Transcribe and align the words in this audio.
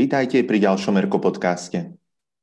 Vítajte 0.00 0.40
pri 0.48 0.64
ďalšom 0.64 0.96
Erko 0.96 1.20
podcaste. 1.20 1.92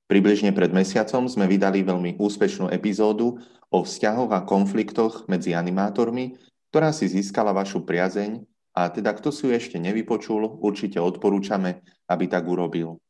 Približne 0.05 0.53
pred 0.53 0.69
mesiacom 0.69 1.25
sme 1.25 1.49
vydali 1.49 1.81
veľmi 1.81 2.21
úspešnú 2.21 2.69
epizódu 2.69 3.41
o 3.73 3.81
vzťahoch 3.81 4.29
a 4.29 4.45
konfliktoch 4.45 5.25
medzi 5.25 5.57
animátormi, 5.57 6.37
ktorá 6.69 6.93
si 6.93 7.09
získala 7.09 7.57
vašu 7.57 7.81
priazeň 7.81 8.45
a 8.77 8.93
teda 8.93 9.09
kto 9.17 9.33
si 9.33 9.49
ju 9.49 9.57
ešte 9.57 9.81
nevypočul, 9.81 10.61
určite 10.61 11.01
odporúčame, 11.01 11.81
aby 12.05 12.29
tak 12.29 12.45
urobil. 12.45 13.01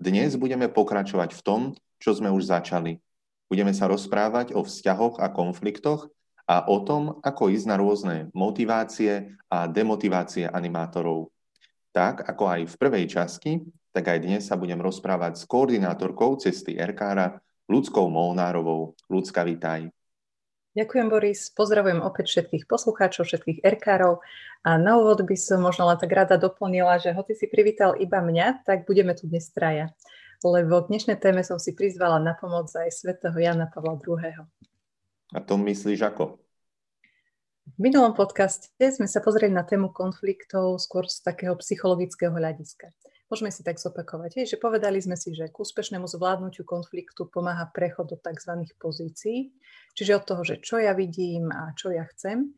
Dnes 0.00 0.40
budeme 0.40 0.72
pokračovať 0.72 1.36
v 1.36 1.44
tom, 1.44 1.60
čo 2.00 2.16
sme 2.16 2.32
už 2.32 2.48
začali. 2.48 2.96
Budeme 3.44 3.76
sa 3.76 3.92
rozprávať 3.92 4.56
o 4.56 4.64
vzťahoch 4.64 5.20
a 5.20 5.28
konfliktoch 5.28 6.08
a 6.48 6.64
o 6.64 6.80
tom, 6.80 7.20
ako 7.20 7.52
ísť 7.52 7.68
na 7.68 7.76
rôzne 7.76 8.32
motivácie 8.32 9.36
a 9.52 9.68
demotivácie 9.68 10.48
animátorov. 10.48 11.28
Tak 11.92 12.24
ako 12.24 12.44
aj 12.48 12.60
v 12.72 12.74
prvej 12.80 13.04
časti, 13.04 13.60
tak 13.92 14.08
aj 14.08 14.18
dnes 14.24 14.42
sa 14.48 14.56
budem 14.56 14.80
rozprávať 14.80 15.38
s 15.38 15.44
koordinátorkou 15.44 16.40
cesty 16.40 16.80
Erkára, 16.80 17.44
Ľudskou 17.68 18.08
Molnárovou. 18.08 18.96
Ľudská, 19.12 19.44
vítaj. 19.44 19.92
Ďakujem, 20.72 21.06
Boris. 21.12 21.52
Pozdravujem 21.52 22.00
opäť 22.00 22.32
všetkých 22.32 22.64
poslucháčov, 22.64 23.28
všetkých 23.28 23.60
Erkárov. 23.60 24.24
A 24.64 24.80
na 24.80 24.96
úvod 24.96 25.20
by 25.20 25.36
som 25.36 25.60
možno 25.60 25.84
len 25.84 26.00
tak 26.00 26.08
rada 26.08 26.40
doplnila, 26.40 26.96
že 26.96 27.12
hoci 27.12 27.36
si 27.36 27.44
privítal 27.44 27.92
iba 28.00 28.24
mňa, 28.24 28.64
tak 28.64 28.88
budeme 28.88 29.12
tu 29.12 29.28
dnes 29.28 29.44
traja. 29.52 29.92
Lebo 30.40 30.80
k 30.80 30.88
dnešnej 30.88 31.20
téme 31.20 31.44
som 31.44 31.60
si 31.60 31.76
prizvala 31.76 32.16
na 32.16 32.32
pomoc 32.32 32.72
aj 32.72 32.88
svätého 32.88 33.36
Jana 33.36 33.68
Pavla 33.68 34.00
II. 34.00 34.48
A 35.32 35.38
to 35.44 35.54
myslíš 35.60 36.00
ako? 36.08 36.40
V 37.62 37.78
minulom 37.78 38.16
podcaste 38.16 38.72
sme 38.80 39.06
sa 39.06 39.20
pozreli 39.20 39.52
na 39.52 39.68
tému 39.68 39.92
konfliktov 39.92 40.80
skôr 40.80 41.04
z 41.04 41.20
takého 41.20 41.52
psychologického 41.60 42.32
hľadiska. 42.32 42.90
Môžeme 43.32 43.48
si 43.48 43.64
tak 43.64 43.80
zopakovať, 43.80 44.44
že 44.44 44.60
povedali 44.60 45.00
sme 45.00 45.16
si, 45.16 45.32
že 45.32 45.48
k 45.48 45.56
úspešnému 45.56 46.04
zvládnutiu 46.04 46.68
konfliktu 46.68 47.24
pomáha 47.32 47.64
prechod 47.72 48.12
do 48.12 48.20
tzv. 48.20 48.68
pozícií, 48.76 49.56
čiže 49.96 50.20
od 50.20 50.24
toho, 50.28 50.42
že 50.44 50.60
čo 50.60 50.76
ja 50.76 50.92
vidím 50.92 51.48
a 51.48 51.72
čo 51.72 51.88
ja 51.88 52.04
chcem, 52.12 52.52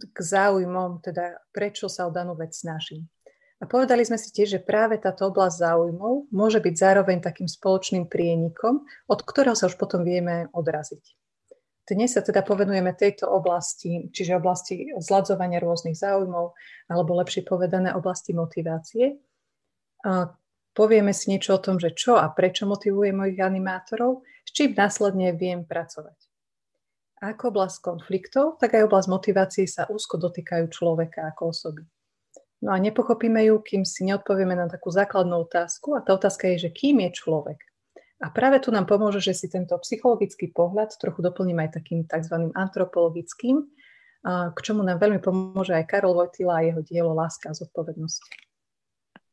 k 0.00 0.16
záujmom, 0.16 1.04
teda 1.04 1.44
prečo 1.52 1.92
sa 1.92 2.08
o 2.08 2.14
danú 2.16 2.32
vec 2.32 2.56
snažím. 2.56 3.12
A 3.60 3.68
povedali 3.68 4.00
sme 4.08 4.16
si 4.16 4.32
tiež, 4.32 4.56
že 4.56 4.64
práve 4.64 4.96
táto 4.96 5.28
oblasť 5.28 5.68
záujmov 5.68 6.32
môže 6.32 6.64
byť 6.64 6.74
zároveň 6.80 7.20
takým 7.20 7.44
spoločným 7.44 8.08
prienikom, 8.08 8.88
od 9.04 9.20
ktorého 9.20 9.52
sa 9.52 9.68
už 9.68 9.76
potom 9.76 10.00
vieme 10.00 10.48
odraziť. 10.56 11.04
Dnes 11.84 12.16
sa 12.16 12.24
teda 12.24 12.40
povenujeme 12.40 12.96
tejto 12.96 13.28
oblasti, 13.28 14.08
čiže 14.16 14.40
oblasti 14.40 14.88
zladzovania 14.96 15.60
rôznych 15.60 15.92
záujmov, 15.92 16.56
alebo 16.88 17.18
lepšie 17.20 17.44
povedané 17.44 17.92
oblasti 17.92 18.32
motivácie. 18.32 19.20
Povieme 20.70 21.12
si 21.12 21.34
niečo 21.34 21.58
o 21.58 21.62
tom, 21.62 21.82
že 21.82 21.92
čo 21.92 22.16
a 22.16 22.30
prečo 22.30 22.64
motivuje 22.64 23.10
mojich 23.10 23.42
animátorov, 23.42 24.22
s 24.46 24.50
čím 24.54 24.72
následne 24.72 25.34
viem 25.34 25.66
pracovať. 25.66 26.16
Ako 27.20 27.52
oblasť 27.52 27.84
konfliktov, 27.84 28.56
tak 28.56 28.80
aj 28.80 28.88
oblasť 28.88 29.08
motivácie 29.12 29.68
sa 29.68 29.84
úzko 29.90 30.16
dotýkajú 30.16 30.72
človeka 30.72 31.28
ako 31.34 31.52
osoby. 31.52 31.84
No 32.64 32.72
a 32.72 32.80
nepochopíme 32.80 33.44
ju, 33.44 33.60
kým 33.60 33.84
si 33.84 34.08
neodpovieme 34.08 34.56
na 34.56 34.68
takú 34.68 34.88
základnú 34.88 35.44
otázku 35.44 35.96
a 35.96 36.04
tá 36.04 36.16
otázka 36.16 36.48
je, 36.56 36.68
že 36.68 36.70
kým 36.72 37.04
je 37.04 37.10
človek. 37.12 37.60
A 38.20 38.28
práve 38.28 38.60
tu 38.60 38.68
nám 38.68 38.84
pomôže, 38.84 39.20
že 39.20 39.32
si 39.32 39.48
tento 39.48 39.76
psychologický 39.80 40.52
pohľad 40.52 40.96
trochu 40.96 41.24
doplním 41.24 41.60
aj 41.64 41.80
takým 41.80 42.04
tzv. 42.04 42.52
antropologickým, 42.52 43.64
k 44.28 44.58
čomu 44.60 44.84
nám 44.84 45.00
veľmi 45.00 45.24
pomôže 45.24 45.72
aj 45.72 45.88
Karol 45.88 46.12
Vojtila 46.12 46.60
a 46.60 46.64
jeho 46.68 46.84
dielo 46.84 47.16
Láska 47.16 47.52
a 47.52 47.56
zodpovednosť. 47.56 48.49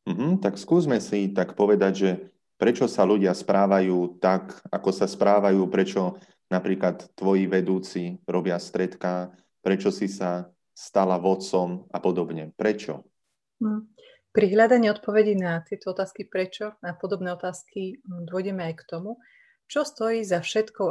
Mm-hmm, 0.08 0.40
tak 0.40 0.56
skúsme 0.56 1.04
si 1.04 1.36
tak 1.36 1.60
povedať, 1.60 1.94
že 1.94 2.12
prečo 2.56 2.88
sa 2.88 3.04
ľudia 3.04 3.36
správajú 3.36 4.24
tak, 4.24 4.64
ako 4.72 4.90
sa 4.96 5.04
správajú, 5.04 5.68
prečo 5.68 6.16
napríklad 6.48 7.12
tvoji 7.12 7.44
vedúci 7.46 8.16
robia 8.24 8.56
stredka, 8.56 9.36
prečo 9.60 9.92
si 9.92 10.08
sa 10.08 10.48
stala 10.72 11.20
vodcom 11.20 11.92
a 11.92 12.00
podobne. 12.00 12.56
Prečo? 12.56 13.04
Mm. 13.60 13.84
Pri 14.32 14.54
hľadaní 14.54 14.94
odpovedí 14.94 15.34
na 15.34 15.66
tieto 15.66 15.92
otázky 15.98 16.30
prečo, 16.30 16.78
na 16.86 16.94
podobné 16.94 17.34
otázky 17.34 18.00
mm, 18.00 18.30
dôjdeme 18.30 18.64
aj 18.70 18.74
k 18.80 18.84
tomu, 18.86 19.18
čo 19.68 19.84
stojí 19.84 20.24
za 20.24 20.40
všetkou 20.40 20.88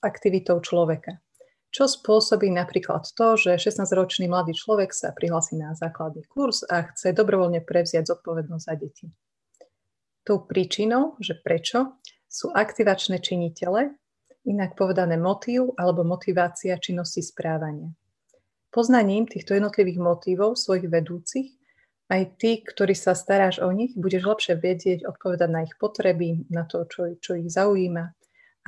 aktivitou 0.00 0.62
človeka. 0.62 1.20
Čo 1.68 1.84
spôsobí 1.84 2.48
napríklad 2.48 3.04
to, 3.12 3.36
že 3.36 3.60
16-ročný 3.60 4.24
mladý 4.24 4.56
človek 4.56 4.88
sa 4.96 5.12
prihlási 5.12 5.60
na 5.60 5.76
základný 5.76 6.24
kurz 6.24 6.64
a 6.64 6.88
chce 6.88 7.12
dobrovoľne 7.12 7.60
prevziať 7.60 8.08
zodpovednosť 8.08 8.64
za 8.64 8.74
deti. 8.74 9.06
Tou 10.24 10.48
príčinou, 10.48 11.20
že 11.20 11.36
prečo, 11.36 12.00
sú 12.28 12.52
aktivačné 12.52 13.20
činitele, 13.20 13.96
inak 14.48 14.76
povedané 14.76 15.20
motív 15.20 15.76
alebo 15.76 16.04
motivácia 16.04 16.76
činnosti 16.80 17.20
správania. 17.20 17.92
Poznaním 18.68 19.24
týchto 19.24 19.56
jednotlivých 19.56 20.00
motívov 20.00 20.56
svojich 20.56 20.88
vedúcich 20.88 21.48
aj 22.08 22.40
ty, 22.40 22.64
ktorý 22.64 22.96
sa 22.96 23.12
staráš 23.12 23.60
o 23.60 23.68
nich, 23.68 23.92
budeš 23.92 24.24
lepšie 24.24 24.54
vedieť 24.56 25.04
odpovedať 25.04 25.48
na 25.52 25.68
ich 25.68 25.76
potreby, 25.76 26.48
na 26.48 26.64
to, 26.64 26.88
čo, 26.88 27.16
čo 27.20 27.36
ich 27.36 27.52
zaujíma 27.52 28.04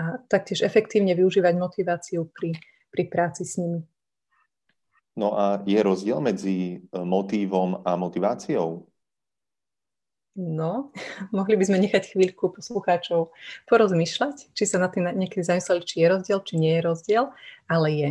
a 0.01 0.05
taktiež 0.29 0.65
efektívne 0.65 1.13
využívať 1.17 1.55
motiváciu 1.57 2.29
pri, 2.33 2.57
pri 2.91 3.09
práci 3.09 3.47
s 3.47 3.57
nimi. 3.57 3.83
No 5.19 5.35
a 5.35 5.63
je 5.67 5.81
rozdiel 5.83 6.23
medzi 6.23 6.79
e, 6.79 6.99
motívom 7.03 7.83
a 7.83 7.99
motiváciou? 7.99 8.87
No, 10.39 10.95
mohli 11.37 11.59
by 11.59 11.65
sme 11.67 11.79
nechať 11.83 12.15
chvíľku 12.15 12.55
poslucháčov 12.55 13.35
porozmýšľať, 13.67 14.55
či 14.55 14.65
sa 14.67 14.79
na 14.79 14.87
tým 14.87 15.11
niekedy 15.11 15.43
zamysleli, 15.43 15.83
či 15.83 15.97
je 16.03 16.07
rozdiel, 16.09 16.39
či 16.47 16.55
nie 16.57 16.73
je 16.79 16.83
rozdiel, 16.87 17.25
ale 17.67 17.89
je. 17.91 18.11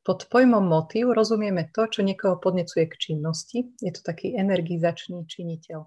Pod 0.00 0.32
pojmom 0.32 0.64
motív 0.64 1.12
rozumieme 1.12 1.68
to, 1.76 1.84
čo 1.84 2.00
niekoho 2.00 2.40
podnecuje 2.40 2.88
k 2.88 2.96
činnosti. 2.96 3.68
Je 3.84 3.92
to 3.92 4.00
taký 4.00 4.32
energizačný 4.32 5.28
činiteľ. 5.28 5.84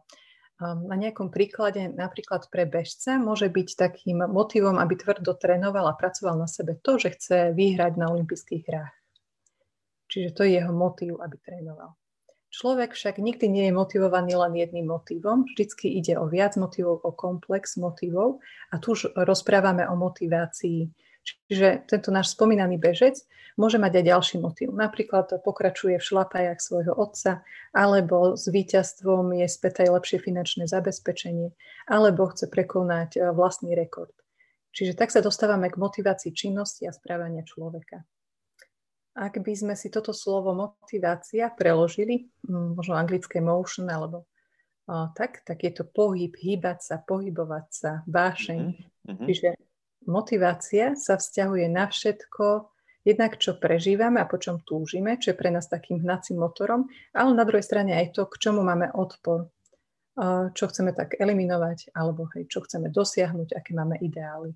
Na 0.64 0.96
nejakom 0.96 1.28
príklade, 1.28 1.92
napríklad 1.92 2.48
pre 2.48 2.64
bežca, 2.64 3.20
môže 3.20 3.52
byť 3.52 3.70
takým 3.76 4.24
motivom, 4.32 4.80
aby 4.80 4.96
tvrdo 4.96 5.36
trénoval 5.36 5.92
a 5.92 5.98
pracoval 6.00 6.40
na 6.40 6.48
sebe 6.48 6.80
to, 6.80 6.96
že 6.96 7.20
chce 7.20 7.38
vyhrať 7.52 8.00
na 8.00 8.08
olympijských 8.08 8.64
hrách. 8.64 8.96
Čiže 10.08 10.30
to 10.32 10.48
je 10.48 10.64
jeho 10.64 10.72
motív, 10.72 11.20
aby 11.20 11.36
trénoval. 11.42 12.00
Človek 12.54 12.94
však 12.94 13.18
nikdy 13.18 13.50
nie 13.50 13.66
je 13.68 13.74
motivovaný 13.74 14.38
len 14.38 14.54
jedným 14.54 14.86
motivom, 14.86 15.50
vždycky 15.50 15.90
ide 15.90 16.22
o 16.22 16.30
viac 16.30 16.54
motivov, 16.54 17.02
o 17.02 17.10
komplex 17.10 17.82
motivov 17.82 18.46
a 18.70 18.78
tu 18.78 18.94
už 18.94 19.18
rozprávame 19.18 19.90
o 19.90 19.98
motivácii 19.98 20.86
Čiže 21.24 21.88
tento 21.88 22.10
náš 22.12 22.36
spomínaný 22.36 22.76
bežec 22.76 23.24
môže 23.56 23.78
mať 23.78 24.02
aj 24.02 24.06
ďalší 24.10 24.36
motív. 24.42 24.74
Napríklad 24.74 25.30
pokračuje 25.46 26.02
v 26.02 26.08
šlapajach 26.08 26.60
svojho 26.60 26.94
otca, 26.94 27.46
alebo 27.72 28.34
s 28.34 28.50
víťazstvom 28.50 29.38
je 29.38 29.48
späť 29.48 29.88
aj 29.88 29.90
lepšie 30.02 30.18
finančné 30.20 30.66
zabezpečenie, 30.66 31.54
alebo 31.88 32.28
chce 32.34 32.50
prekonať 32.50 33.10
e, 33.18 33.20
vlastný 33.32 33.78
rekord. 33.78 34.14
Čiže 34.74 34.98
tak 34.98 35.14
sa 35.14 35.22
dostávame 35.22 35.70
k 35.70 35.78
motivácii 35.78 36.34
činnosti 36.34 36.90
a 36.90 36.96
správania 36.96 37.46
človeka. 37.46 38.02
Ak 39.14 39.38
by 39.38 39.54
sme 39.54 39.78
si 39.78 39.94
toto 39.94 40.10
slovo 40.10 40.58
motivácia 40.58 41.54
preložili, 41.54 42.34
možno 42.50 42.98
anglické 42.98 43.38
motion 43.38 43.86
alebo 43.86 44.26
o, 44.90 45.14
tak, 45.14 45.46
tak 45.46 45.62
je 45.62 45.70
to 45.78 45.86
pohyb, 45.86 46.34
hýbať 46.34 46.82
sa, 46.82 46.96
pohybovať 46.98 47.68
sa, 47.70 47.92
vášeň. 48.10 48.62
Mm-hmm. 49.06 49.26
Čiže 49.30 49.50
motivácia 50.06 50.96
sa 50.96 51.20
vzťahuje 51.20 51.66
na 51.72 51.90
všetko, 51.90 52.72
jednak 53.04 53.36
čo 53.36 53.60
prežívame 53.60 54.24
a 54.24 54.30
po 54.30 54.40
čom 54.40 54.64
túžime, 54.64 55.20
čo 55.20 55.32
je 55.32 55.40
pre 55.40 55.52
nás 55.52 55.68
takým 55.68 56.00
hnacím 56.00 56.40
motorom, 56.40 56.88
ale 57.12 57.36
na 57.36 57.44
druhej 57.44 57.64
strane 57.64 57.96
aj 57.96 58.16
to, 58.16 58.24
k 58.32 58.40
čomu 58.40 58.64
máme 58.64 58.92
odpor, 58.96 59.52
čo 60.54 60.66
chceme 60.70 60.94
tak 60.94 61.20
eliminovať, 61.20 61.92
alebo 61.98 62.30
hej, 62.38 62.48
čo 62.48 62.62
chceme 62.64 62.94
dosiahnuť, 62.94 63.58
aké 63.58 63.72
máme 63.74 63.98
ideály. 64.00 64.54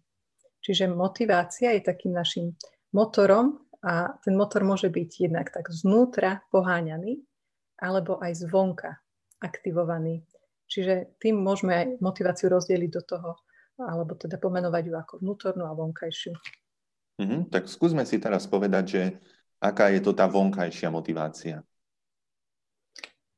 Čiže 0.61 0.91
motivácia 0.91 1.73
je 1.75 1.81
takým 1.81 2.13
našim 2.13 2.53
motorom 2.93 3.57
a 3.83 4.15
ten 4.21 4.37
motor 4.37 4.63
môže 4.63 4.87
byť 4.89 5.09
jednak 5.27 5.51
tak 5.51 5.69
znútra 5.73 6.45
poháňaný, 6.53 7.19
alebo 7.77 8.17
aj 8.21 8.47
zvonka 8.47 9.01
aktivovaný. 9.41 10.25
Čiže 10.67 11.19
tým 11.21 11.39
môžeme 11.39 11.73
aj 11.73 11.85
motiváciu 12.03 12.51
rozdeliť 12.51 12.91
do 12.91 13.01
toho 13.05 13.29
alebo 13.81 14.17
teda 14.17 14.41
pomenovať 14.41 14.83
ju 14.89 14.93
ako 14.97 15.13
vnútornú 15.21 15.63
a 15.69 15.77
vonkajšiu. 15.77 16.33
Mm-hmm, 17.17 17.41
tak 17.49 17.65
skúsme 17.65 18.05
si 18.05 18.21
teraz 18.21 18.45
povedať, 18.45 18.83
že 18.85 19.01
aká 19.57 19.89
je 19.89 20.01
to 20.01 20.13
tá 20.13 20.29
vonkajšia 20.29 20.89
motivácia. 20.93 21.65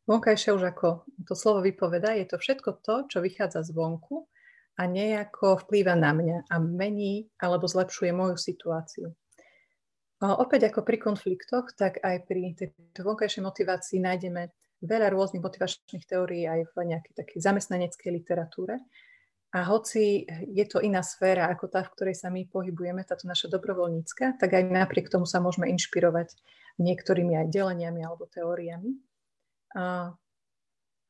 Vonkajšia 0.09 0.57
už 0.57 0.63
ako 0.73 1.05
to 1.21 1.37
slovo 1.37 1.61
vypoveda, 1.61 2.17
je 2.17 2.25
to 2.25 2.41
všetko 2.41 2.81
to, 2.81 2.95
čo 3.07 3.21
vychádza 3.21 3.61
zvonku 3.61 4.25
a 4.79 4.89
nejako 4.89 5.61
vplýva 5.67 5.93
na 5.93 6.15
mňa 6.15 6.37
a 6.49 6.55
mení 6.57 7.29
alebo 7.37 7.69
zlepšuje 7.69 8.09
moju 8.09 8.35
situáciu. 8.39 9.13
A 10.19 10.35
opäť 10.35 10.67
ako 10.67 10.83
pri 10.83 10.97
konfliktoch, 10.99 11.71
tak 11.79 12.03
aj 12.03 12.27
pri 12.27 12.51
tejto 12.51 13.05
vonkajšej 13.07 13.39
motivácii 13.39 14.03
nájdeme 14.03 14.51
veľa 14.83 15.07
rôznych 15.11 15.43
motivačných 15.43 16.03
teórií 16.03 16.43
aj 16.43 16.75
v 16.75 16.95
nejakej 16.95 17.13
takej 17.15 17.39
zamestnaneckej 17.39 18.09
literatúre. 18.11 18.79
A 19.49 19.65
hoci 19.65 20.29
je 20.29 20.65
to 20.69 20.77
iná 20.77 21.01
sféra 21.01 21.49
ako 21.49 21.73
tá, 21.73 21.81
v 21.81 21.93
ktorej 21.97 22.15
sa 22.21 22.29
my 22.29 22.45
pohybujeme, 22.45 23.01
táto 23.01 23.25
naša 23.25 23.49
dobrovoľnícka, 23.49 24.37
tak 24.37 24.49
aj 24.53 24.69
napriek 24.69 25.09
tomu 25.09 25.25
sa 25.25 25.41
môžeme 25.41 25.65
inšpirovať 25.73 26.37
niektorými 26.77 27.33
aj 27.33 27.49
deleniami 27.49 28.05
alebo 28.05 28.29
teóriami. 28.29 28.93
A, 29.73 30.13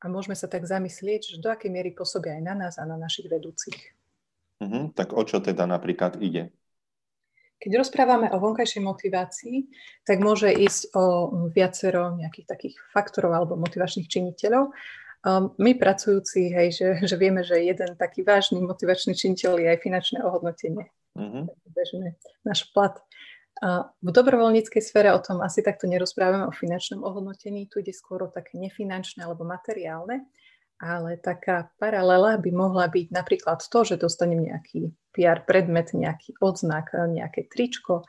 a 0.00 0.04
môžeme 0.08 0.32
sa 0.32 0.48
tak 0.48 0.64
zamyslieť, 0.64 1.36
že 1.36 1.42
do 1.44 1.52
akej 1.52 1.68
miery 1.68 1.92
pôsobia 1.92 2.40
aj 2.40 2.42
na 2.48 2.54
nás 2.56 2.74
a 2.80 2.88
na 2.88 2.96
našich 2.96 3.28
vedúcich. 3.28 3.76
Uh-huh. 4.60 4.88
Tak 4.96 5.12
o 5.12 5.22
čo 5.24 5.44
teda 5.44 5.68
napríklad 5.68 6.16
ide? 6.20 6.52
Keď 7.60 7.76
rozprávame 7.76 8.32
o 8.32 8.40
vonkajšej 8.40 8.80
motivácii, 8.80 9.68
tak 10.08 10.24
môže 10.24 10.48
ísť 10.48 10.96
o 10.96 11.04
viacero 11.52 12.16
nejakých 12.16 12.48
takých 12.48 12.76
faktorov 12.88 13.36
alebo 13.36 13.60
motivačných 13.60 14.08
činiteľov. 14.08 14.72
Um, 15.20 15.52
my 15.60 15.76
pracujúci, 15.76 16.48
hej, 16.48 16.68
že, 16.72 16.86
že 17.04 17.16
vieme, 17.20 17.44
že 17.44 17.60
jeden 17.60 17.92
taký 18.00 18.24
vážny 18.24 18.64
motivačný 18.64 19.12
činiteľ 19.12 19.60
je 19.60 19.68
aj 19.68 19.78
finančné 19.84 20.18
ohodnotenie. 20.24 20.88
Uh-huh. 21.12 21.44
Bežne 21.68 22.16
náš 22.46 22.70
plat. 22.72 22.96
v 24.00 24.08
dobrovoľníckej 24.08 24.80
sfére 24.80 25.12
o 25.12 25.20
tom 25.20 25.44
asi 25.44 25.60
takto 25.60 25.84
nerozprávame 25.84 26.48
o 26.48 26.54
finančnom 26.54 27.04
ohodnotení, 27.04 27.68
tu 27.68 27.84
ide 27.84 27.92
skôr 27.92 28.24
o 28.24 28.32
také 28.32 28.56
nefinančné 28.56 29.26
alebo 29.26 29.44
materiálne, 29.44 30.24
ale 30.80 31.20
taká 31.20 31.68
paralela 31.76 32.40
by 32.40 32.50
mohla 32.56 32.88
byť 32.88 33.12
napríklad 33.12 33.60
to, 33.60 33.84
že 33.84 34.00
dostanem 34.00 34.40
nejaký 34.40 34.96
PR 35.12 35.44
predmet, 35.44 35.92
nejaký 35.92 36.40
odznak, 36.40 36.96
nejaké 36.96 37.52
tričko, 37.52 38.08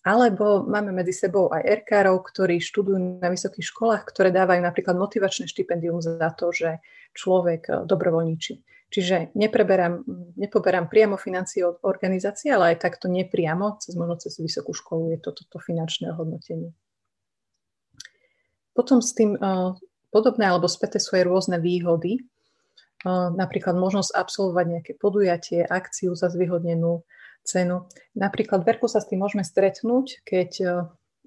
alebo 0.00 0.64
máme 0.64 0.96
medzi 0.96 1.12
sebou 1.12 1.52
aj 1.52 1.60
erkárov, 1.60 2.24
ktorí 2.24 2.56
študujú 2.56 3.20
na 3.20 3.28
vysokých 3.28 3.66
školách, 3.68 4.02
ktoré 4.08 4.32
dávajú 4.32 4.64
napríklad 4.64 4.96
motivačné 4.96 5.44
štipendium 5.44 6.00
za 6.00 6.32
to, 6.32 6.48
že 6.52 6.80
človek 7.12 7.62
eh, 7.68 7.74
dobrovoľníči. 7.84 8.54
Čiže 8.90 9.38
nepreberám, 9.38 10.02
nepoberám 10.34 10.90
priamo 10.90 11.14
financie 11.14 11.62
od 11.62 11.78
organizácie, 11.86 12.50
ale 12.50 12.74
aj 12.74 12.90
takto 12.90 13.06
nepriamo, 13.06 13.78
cez 13.78 13.94
možno 13.94 14.18
cez 14.18 14.34
vysokú 14.42 14.74
školu 14.74 15.14
je 15.14 15.18
to 15.22 15.30
toto 15.30 15.62
finančné 15.62 16.10
hodnotenie. 16.10 16.74
Potom 18.74 18.98
s 18.98 19.14
tým 19.14 19.38
uh, 19.38 19.78
podobné 20.10 20.50
alebo 20.50 20.66
späté 20.66 20.98
sú 20.98 21.14
aj 21.14 21.22
rôzne 21.22 21.62
výhody, 21.62 22.18
uh, 23.06 23.30
napríklad 23.30 23.78
možnosť 23.78 24.10
absolvovať 24.10 24.66
nejaké 24.66 24.92
podujatie, 24.98 25.62
akciu 25.62 26.18
za 26.18 26.26
zvyhodnenú 26.26 27.06
cenu. 27.44 27.88
Napríklad 28.16 28.62
v 28.62 28.68
Verku 28.70 28.86
sa 28.86 29.00
s 29.02 29.08
tým 29.08 29.22
môžeme 29.22 29.42
stretnúť, 29.42 30.22
keď 30.22 30.50
e, 30.60 30.66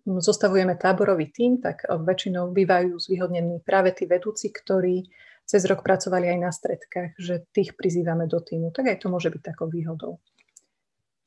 zostavujeme 0.06 0.78
táborový 0.80 1.32
tím, 1.32 1.60
tak 1.60 1.84
e, 1.84 1.98
väčšinou 1.98 2.52
bývajú 2.54 2.96
zvýhodnení 3.00 3.62
práve 3.66 3.92
tí 3.96 4.08
vedúci, 4.08 4.54
ktorí 4.54 5.08
cez 5.44 5.68
rok 5.68 5.84
pracovali 5.84 6.32
aj 6.32 6.40
na 6.40 6.52
stredkách, 6.56 7.20
že 7.20 7.44
tých 7.52 7.76
prizývame 7.76 8.32
do 8.32 8.40
týmu. 8.40 8.72
Tak 8.72 8.88
aj 8.88 8.98
to 9.04 9.08
môže 9.12 9.28
byť 9.28 9.42
takou 9.44 9.68
výhodou. 9.68 10.24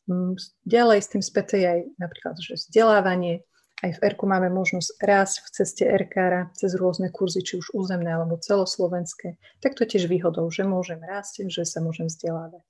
Mm, 0.08 0.38
ďalej 0.64 0.98
s 1.04 1.10
tým 1.12 1.22
späté 1.22 1.54
je 1.60 1.68
aj 1.68 1.80
napríklad, 2.00 2.34
že 2.40 2.56
vzdelávanie. 2.56 3.44
Aj 3.84 3.92
v 3.92 4.00
ERKu 4.00 4.24
máme 4.24 4.48
možnosť 4.48 5.04
raz 5.04 5.36
v 5.36 5.48
ceste 5.52 5.84
RKR 5.84 6.48
cez 6.56 6.72
rôzne 6.80 7.12
kurzy, 7.12 7.44
či 7.44 7.60
už 7.60 7.76
územné 7.76 8.08
alebo 8.08 8.40
celoslovenské. 8.40 9.36
Tak 9.60 9.76
to 9.76 9.84
tiež 9.84 10.08
výhodou, 10.08 10.48
že 10.48 10.64
môžem 10.64 10.96
rásť, 11.04 11.44
že 11.52 11.68
sa 11.68 11.84
môžem 11.84 12.08
vzdelávať 12.08 12.64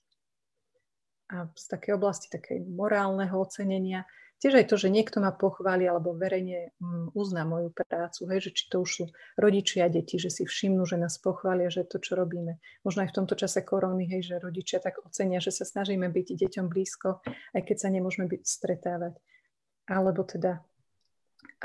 a 1.26 1.50
z 1.54 1.64
takej 1.66 1.98
oblasti 1.98 2.30
takej 2.30 2.62
morálneho 2.70 3.34
ocenenia. 3.34 4.06
Tiež 4.36 4.60
aj 4.60 4.66
to, 4.68 4.76
že 4.76 4.92
niekto 4.92 5.16
ma 5.24 5.32
pochváli 5.32 5.88
alebo 5.88 6.12
verejne 6.12 6.76
mm, 6.76 7.16
uzná 7.16 7.48
moju 7.48 7.72
prácu, 7.72 8.28
hej, 8.28 8.40
že 8.44 8.50
či 8.52 8.64
to 8.68 8.84
už 8.84 8.90
sú 8.92 9.04
rodičia 9.40 9.88
deti, 9.88 10.20
že 10.20 10.28
si 10.28 10.44
všimnú, 10.44 10.84
že 10.84 11.00
nás 11.00 11.16
pochvália, 11.16 11.72
že 11.72 11.88
to, 11.88 11.96
čo 11.96 12.20
robíme. 12.20 12.60
Možno 12.84 13.08
aj 13.08 13.10
v 13.10 13.16
tomto 13.16 13.32
čase 13.32 13.64
korony, 13.64 14.04
hej, 14.04 14.28
že 14.28 14.34
rodičia 14.36 14.84
tak 14.84 15.00
ocenia, 15.00 15.40
že 15.40 15.56
sa 15.56 15.64
snažíme 15.64 16.12
byť 16.12 16.36
deťom 16.36 16.68
blízko, 16.68 17.24
aj 17.56 17.62
keď 17.64 17.76
sa 17.80 17.88
nemôžeme 17.88 18.28
byť 18.28 18.42
stretávať. 18.44 19.16
Alebo 19.88 20.20
teda 20.28 20.60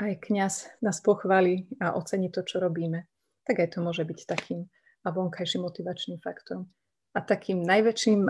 aj 0.00 0.12
kňaz 0.24 0.54
nás 0.80 1.04
pochváli 1.04 1.68
a 1.76 1.92
ocení 1.92 2.32
to, 2.32 2.40
čo 2.40 2.56
robíme. 2.56 3.04
Tak 3.44 3.60
aj 3.60 3.76
to 3.76 3.78
môže 3.84 4.00
byť 4.08 4.18
takým 4.24 4.64
vonkajším 5.04 5.66
motivačným 5.66 6.24
faktorom. 6.24 6.72
A 7.12 7.20
takým 7.20 7.60
najväčším 7.60 8.24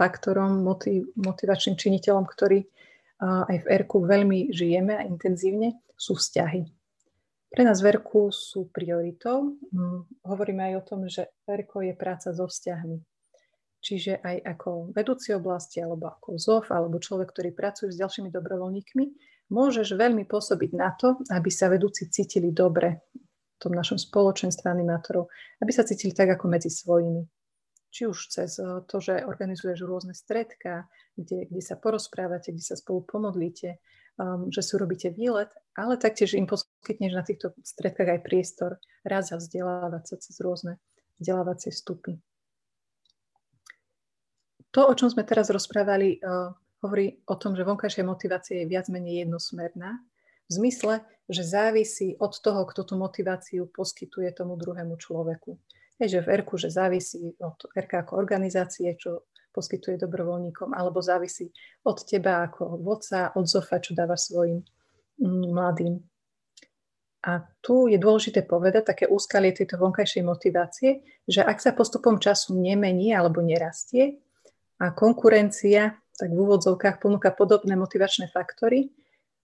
faktorom, 0.00 0.64
motiv, 0.64 1.12
motivačným 1.20 1.76
činiteľom, 1.76 2.24
ktorý 2.24 2.64
aj 3.20 3.56
v 3.60 3.66
ERKu 3.68 4.00
veľmi 4.00 4.48
žijeme 4.48 4.96
a 4.96 5.04
intenzívne, 5.04 5.76
sú 5.92 6.16
vzťahy. 6.16 6.64
Pre 7.50 7.62
nás 7.66 7.84
v 7.84 7.92
ERKu 7.92 8.32
sú 8.32 8.72
prioritou. 8.72 9.60
Hm, 9.74 10.24
hovoríme 10.24 10.72
aj 10.72 10.74
o 10.80 10.86
tom, 10.86 11.00
že 11.04 11.28
ERKO 11.44 11.84
je 11.84 11.94
práca 11.98 12.32
so 12.32 12.48
vzťahmi. 12.48 12.96
Čiže 13.80 14.20
aj 14.24 14.36
ako 14.56 14.92
vedúci 14.92 15.32
oblasti, 15.36 15.80
alebo 15.84 16.08
ako 16.08 16.36
ZOF, 16.36 16.72
alebo 16.72 17.00
človek, 17.00 17.32
ktorý 17.32 17.50
pracuje 17.52 17.92
s 17.92 18.00
ďalšími 18.00 18.28
dobrovoľníkmi, 18.28 19.04
môžeš 19.50 19.98
veľmi 19.98 20.24
pôsobiť 20.28 20.70
na 20.78 20.94
to, 20.94 21.20
aby 21.32 21.50
sa 21.50 21.66
vedúci 21.68 22.06
cítili 22.12 22.54
dobre 22.54 23.08
v 23.12 23.58
tom 23.58 23.72
našom 23.76 23.98
spoločenstve 23.98 24.68
animátorov, 24.70 25.28
aby 25.60 25.72
sa 25.74 25.84
cítili 25.84 26.12
tak 26.14 26.38
ako 26.38 26.44
medzi 26.48 26.70
svojimi 26.70 27.24
či 27.90 28.06
už 28.06 28.30
cez 28.30 28.56
eh, 28.58 28.66
to, 28.86 28.96
že 29.02 29.26
organizuješ 29.26 29.82
rôzne 29.84 30.14
stredka, 30.14 30.86
kde, 31.18 31.50
kde 31.50 31.62
sa 31.62 31.76
porozprávate, 31.76 32.54
kde 32.54 32.64
sa 32.64 32.78
spolu 32.78 33.04
pomodlíte, 33.04 33.76
um, 34.16 34.48
že 34.48 34.62
si 34.62 34.72
urobíte 34.78 35.10
výlet, 35.10 35.50
ale 35.74 36.00
taktiež 36.00 36.38
im 36.38 36.46
poskytneš 36.46 37.12
na 37.12 37.26
týchto 37.26 37.52
stredkách 37.60 38.18
aj 38.18 38.20
priestor 38.24 38.80
raz 39.04 39.34
a 39.34 39.36
vzdelávať 39.36 40.04
sa 40.06 40.16
cez 40.16 40.38
rôzne 40.40 40.78
vzdelávacie 41.20 41.74
vstupy. 41.74 42.16
To, 44.70 44.86
o 44.86 44.94
čom 44.94 45.10
sme 45.10 45.26
teraz 45.26 45.50
rozprávali, 45.50 46.22
uh, 46.22 46.54
hovorí 46.80 47.20
o 47.26 47.34
tom, 47.34 47.58
že 47.58 47.66
vonkajšia 47.66 48.06
motivácia 48.06 48.62
je 48.62 48.70
viac 48.70 48.86
menej 48.86 49.26
jednosmerná, 49.26 49.98
v 50.50 50.58
zmysle, 50.58 51.06
že 51.30 51.46
závisí 51.46 52.18
od 52.18 52.34
toho, 52.42 52.66
kto 52.66 52.82
tú 52.82 52.98
motiváciu 52.98 53.70
poskytuje 53.70 54.34
tomu 54.34 54.58
druhému 54.58 54.98
človeku. 54.98 55.54
Že 56.00 56.24
v 56.24 56.28
ERKu, 56.40 56.56
že 56.56 56.72
závisí 56.72 57.36
od 57.44 57.60
ERK 57.76 58.08
ako 58.08 58.16
organizácie, 58.16 58.96
čo 58.96 59.28
poskytuje 59.52 60.00
dobrovoľníkom, 60.00 60.72
alebo 60.72 61.04
závisí 61.04 61.52
od 61.84 62.00
teba 62.08 62.48
ako 62.48 62.80
vodca, 62.80 63.34
od 63.36 63.44
ZOFA, 63.44 63.82
čo 63.84 63.92
dáva 63.92 64.16
svojim 64.16 64.64
mm, 65.20 65.44
mladým. 65.52 66.00
A 67.20 67.44
tu 67.60 67.84
je 67.92 68.00
dôležité 68.00 68.48
povedať 68.48 68.96
také 68.96 69.04
úskalie 69.04 69.52
tejto 69.52 69.76
vonkajšej 69.76 70.24
motivácie, 70.24 71.04
že 71.28 71.44
ak 71.44 71.60
sa 71.60 71.76
postupom 71.76 72.16
času 72.16 72.56
nemení 72.56 73.12
alebo 73.12 73.44
nerastie 73.44 74.24
a 74.80 74.88
konkurencia, 74.96 76.00
tak 76.16 76.32
v 76.32 76.40
úvodzovkách 76.40 76.96
ponúka 76.96 77.28
podobné 77.28 77.76
motivačné 77.76 78.32
faktory, 78.32 78.88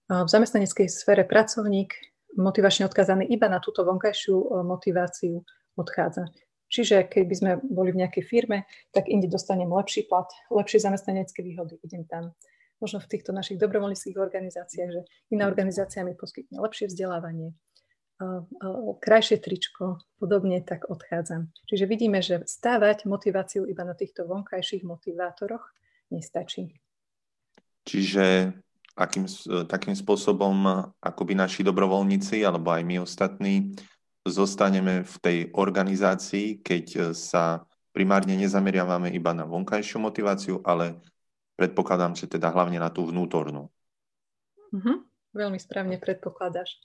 v 0.07 0.29
zamestnaneckej 0.29 0.87
sfére 0.89 1.27
pracovník 1.27 1.93
motivačne 2.39 2.87
odkázaný 2.87 3.27
iba 3.29 3.51
na 3.51 3.59
túto 3.59 3.83
vonkajšiu 3.83 4.63
motiváciu 4.65 5.43
odchádza. 5.75 6.31
Čiže 6.77 7.09
keby 7.09 7.33
sme 7.33 7.51
boli 7.57 7.89
v 7.89 8.05
nejakej 8.05 8.21
firme, 8.21 8.69
tak 8.93 9.09
inde 9.09 9.25
dostanem 9.25 9.65
lepší 9.65 10.05
plat, 10.05 10.29
lepšie 10.53 10.85
zamestnanecké 10.85 11.41
výhody, 11.41 11.81
idem 11.81 12.05
tam. 12.05 12.37
Možno 12.77 13.01
v 13.01 13.09
týchto 13.09 13.33
našich 13.33 13.57
dobrovoľníckých 13.57 14.13
organizáciách, 14.21 14.89
že 14.93 15.01
iná 15.33 15.49
organizácia 15.49 16.05
mi 16.05 16.13
poskytne 16.13 16.61
lepšie 16.61 16.93
vzdelávanie, 16.93 17.57
krajšie 19.01 19.41
tričko, 19.41 19.97
podobne, 20.21 20.61
tak 20.61 20.85
odchádzam. 20.85 21.49
Čiže 21.65 21.89
vidíme, 21.89 22.21
že 22.21 22.45
stávať 22.45 23.09
motiváciu 23.09 23.65
iba 23.65 23.81
na 23.81 23.97
týchto 23.97 24.29
vonkajších 24.29 24.85
motivátoroch 24.85 25.65
nestačí. 26.13 26.77
Čiže 27.89 28.53
akým, 28.93 29.25
takým 29.65 29.97
spôsobom, 29.97 30.93
ako 31.01 31.21
by 31.25 31.33
naši 31.33 31.65
dobrovoľníci, 31.65 32.45
alebo 32.45 32.69
aj 32.69 32.85
my 32.85 33.01
ostatní, 33.01 33.73
zostaneme 34.29 35.03
v 35.03 35.15
tej 35.19 35.37
organizácii, 35.55 36.61
keď 36.61 36.85
e, 36.93 36.99
sa 37.15 37.65
primárne 37.97 38.37
nezameriavame 38.37 39.09
iba 39.09 39.33
na 39.33 39.49
vonkajšiu 39.49 39.97
motiváciu, 39.97 40.61
ale 40.61 41.01
predpokladám, 41.57 42.13
že 42.13 42.29
teda 42.29 42.53
hlavne 42.53 42.77
na 42.77 42.93
tú 42.93 43.09
vnútornú. 43.09 43.73
Mm-hmm. 44.69 44.97
Veľmi 45.33 45.57
správne 45.57 45.97
predpokladáš. 45.97 46.77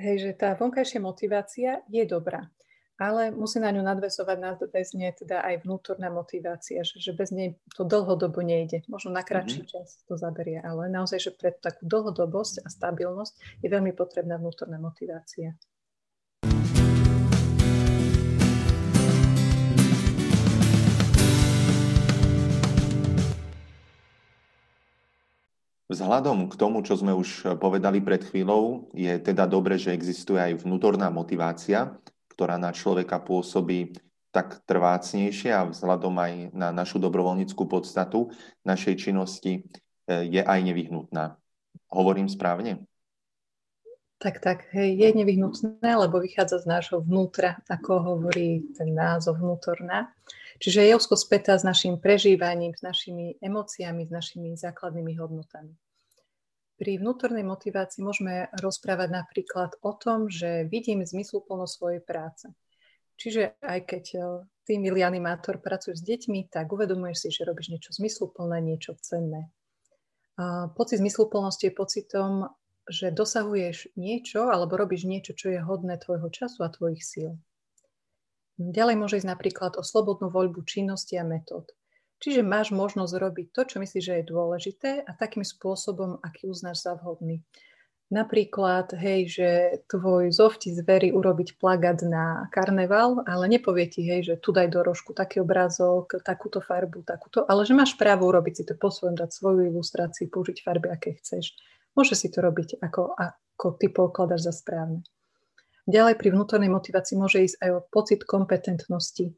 Hej, 0.00 0.24
že 0.24 0.30
tá 0.32 0.56
vonkajšia 0.56 1.04
motivácia 1.04 1.84
je 1.92 2.08
dobrá, 2.08 2.48
ale 2.96 3.28
musí 3.28 3.60
na 3.60 3.68
ňu 3.68 3.84
nadvezovať 3.84 4.38
nadväzne 4.40 5.12
teda 5.12 5.44
aj 5.44 5.68
vnútorná 5.68 6.08
motivácia, 6.08 6.80
že, 6.80 6.96
že 6.96 7.12
bez 7.12 7.28
nej 7.28 7.60
to 7.76 7.84
dlhodobo 7.84 8.40
nejde. 8.40 8.88
Možno 8.88 9.12
na 9.12 9.20
kratší 9.20 9.68
mm-hmm. 9.68 9.72
čas 9.76 10.00
to 10.08 10.16
zaberie, 10.16 10.64
ale 10.64 10.88
naozaj, 10.88 11.28
že 11.28 11.30
pre 11.36 11.52
takú 11.52 11.84
dlhodobosť 11.84 12.64
a 12.64 12.72
stabilnosť 12.72 13.60
je 13.60 13.68
veľmi 13.68 13.92
potrebná 13.92 14.40
vnútorná 14.40 14.80
motivácia. 14.80 15.52
Vzhľadom 25.92 26.48
k 26.48 26.56
tomu, 26.56 26.80
čo 26.80 26.96
sme 26.96 27.12
už 27.12 27.60
povedali 27.60 28.00
pred 28.00 28.24
chvíľou, 28.24 28.88
je 28.96 29.12
teda 29.20 29.44
dobre, 29.44 29.76
že 29.76 29.92
existuje 29.92 30.40
aj 30.40 30.64
vnútorná 30.64 31.12
motivácia, 31.12 31.92
ktorá 32.32 32.56
na 32.56 32.72
človeka 32.72 33.20
pôsobí 33.20 34.00
tak 34.32 34.64
trvácnejšie 34.64 35.52
a 35.52 35.68
vzhľadom 35.68 36.16
aj 36.16 36.32
na 36.56 36.72
našu 36.72 36.96
dobrovoľníckú 36.96 37.68
podstatu 37.68 38.32
našej 38.64 39.04
činnosti 39.04 39.60
e, 39.60 39.62
je 40.32 40.40
aj 40.40 40.60
nevyhnutná. 40.64 41.36
Hovorím 41.92 42.32
správne? 42.32 42.88
Tak, 44.16 44.40
tak, 44.40 44.72
hej, 44.72 44.96
je 44.96 45.08
nevyhnutné, 45.12 45.84
lebo 45.84 46.24
vychádza 46.24 46.64
z 46.64 46.72
nášho 46.72 47.04
vnútra, 47.04 47.60
ako 47.68 48.16
hovorí 48.16 48.64
ten 48.72 48.96
názov 48.96 49.44
vnútorná. 49.44 50.08
Čiže 50.62 50.86
je 50.86 50.94
úzko 50.94 51.18
spätá 51.18 51.58
s 51.58 51.66
našim 51.66 51.98
prežívaním, 51.98 52.70
s 52.70 52.86
našimi 52.86 53.34
emóciami, 53.42 54.06
s 54.06 54.12
našimi 54.14 54.54
základnými 54.54 55.18
hodnotami. 55.18 55.74
Pri 56.78 57.02
vnútornej 57.02 57.42
motivácii 57.42 57.98
môžeme 57.98 58.46
rozprávať 58.62 59.10
napríklad 59.10 59.74
o 59.82 59.90
tom, 59.98 60.30
že 60.30 60.70
vidím 60.70 61.02
zmysluplnosť 61.02 61.72
svojej 61.74 62.02
práce. 62.06 62.46
Čiže 63.18 63.58
aj 63.58 63.80
keď 63.90 64.04
eh, 64.14 64.22
ty, 64.62 64.78
milý 64.78 65.02
animátor, 65.02 65.58
pracuješ 65.58 65.98
s 65.98 66.06
deťmi, 66.06 66.46
tak 66.46 66.70
uvedomuješ 66.70 67.26
si, 67.26 67.28
že 67.34 67.42
robíš 67.42 67.74
niečo 67.74 67.90
zmysluplné, 67.98 68.62
niečo 68.62 68.94
cenné. 69.02 69.50
A 70.38 70.70
pocit 70.70 71.02
zmysluplnosti 71.02 71.68
je 71.68 71.74
pocitom, 71.74 72.54
že 72.86 73.10
dosahuješ 73.10 73.94
niečo 73.98 74.46
alebo 74.46 74.78
robíš 74.78 75.10
niečo, 75.10 75.34
čo 75.34 75.50
je 75.54 75.58
hodné 75.58 75.98
tvojho 75.98 76.30
času 76.30 76.62
a 76.62 76.70
tvojich 76.70 77.02
síl. 77.02 77.34
Ďalej 78.60 78.96
môže 79.00 79.16
ísť 79.20 79.28
napríklad 79.32 79.80
o 79.80 79.82
slobodnú 79.86 80.28
voľbu 80.28 80.64
činnosti 80.68 81.16
a 81.16 81.24
metód. 81.24 81.72
Čiže 82.22 82.46
máš 82.46 82.70
možnosť 82.70 83.18
robiť 83.18 83.46
to, 83.50 83.62
čo 83.66 83.76
myslíš, 83.82 84.04
že 84.06 84.14
je 84.22 84.30
dôležité 84.30 84.90
a 85.02 85.10
takým 85.10 85.42
spôsobom, 85.42 86.22
aký 86.22 86.46
uznáš 86.46 86.86
za 86.86 86.94
vhodný. 86.94 87.42
Napríklad, 88.12 88.92
hej, 88.92 89.20
že 89.40 89.48
tvoj 89.88 90.36
zov 90.36 90.60
ti 90.60 90.68
zverí 90.68 91.16
urobiť 91.16 91.56
plagát 91.56 92.04
na 92.04 92.44
karneval, 92.52 93.24
ale 93.24 93.48
nepovie 93.48 93.88
ti, 93.88 94.04
hej, 94.04 94.20
že 94.28 94.34
tu 94.36 94.52
daj 94.52 94.68
do 94.68 94.84
rožku 94.84 95.16
taký 95.16 95.40
obrázok, 95.40 96.20
takúto 96.20 96.60
farbu, 96.60 97.08
takúto, 97.08 97.48
ale 97.48 97.64
že 97.64 97.72
máš 97.72 97.96
právo 97.96 98.28
urobiť 98.28 98.54
si 98.54 98.62
to 98.68 98.76
po 98.76 98.92
svojom, 98.92 99.16
dať 99.16 99.32
svoju 99.32 99.64
ilustráciu, 99.72 100.28
použiť 100.28 100.60
farby, 100.60 100.92
aké 100.92 101.16
chceš. 101.24 101.56
Môže 101.96 102.12
si 102.12 102.28
to 102.28 102.44
robiť, 102.44 102.84
ako, 102.84 103.16
ako 103.16 103.66
ty 103.80 103.88
pokladáš 103.88 104.44
za 104.44 104.52
správne. 104.52 105.00
Ďalej 105.82 106.14
pri 106.14 106.28
vnútornej 106.30 106.70
motivácii 106.70 107.18
môže 107.18 107.42
ísť 107.42 107.58
aj 107.58 107.70
o 107.74 107.80
pocit 107.90 108.22
kompetentnosti. 108.22 109.34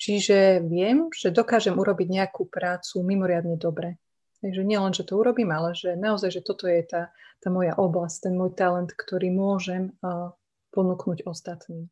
Čiže 0.00 0.64
viem, 0.64 1.12
že 1.12 1.28
dokážem 1.28 1.76
urobiť 1.76 2.08
nejakú 2.08 2.48
prácu 2.48 3.04
mimoriadne 3.04 3.60
dobre. 3.60 4.00
Takže 4.42 4.66
nie 4.66 4.74
len, 4.74 4.90
že 4.90 5.06
to 5.06 5.20
urobím, 5.20 5.54
ale 5.54 5.76
že 5.76 5.94
naozaj, 5.94 6.40
že 6.40 6.42
toto 6.42 6.66
je 6.66 6.82
tá, 6.82 7.14
tá 7.38 7.48
moja 7.52 7.78
oblasť, 7.78 8.26
ten 8.26 8.34
môj 8.34 8.56
talent, 8.58 8.90
ktorý 8.90 9.30
môžem 9.30 9.94
uh, 10.02 10.34
ponúknuť 10.74 11.28
ostatným. 11.28 11.86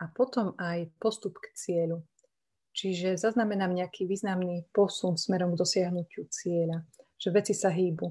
A 0.00 0.08
potom 0.10 0.56
aj 0.58 0.90
postup 0.98 1.38
k 1.38 1.52
cieľu. 1.54 2.02
Čiže 2.72 3.20
zaznamenám 3.20 3.76
nejaký 3.76 4.08
významný 4.08 4.66
posun 4.72 5.20
smerom 5.20 5.54
k 5.54 5.60
dosiahnutiu 5.60 6.26
cieľa, 6.32 6.82
že 7.20 7.28
veci 7.30 7.52
sa 7.52 7.68
hýbu 7.68 8.10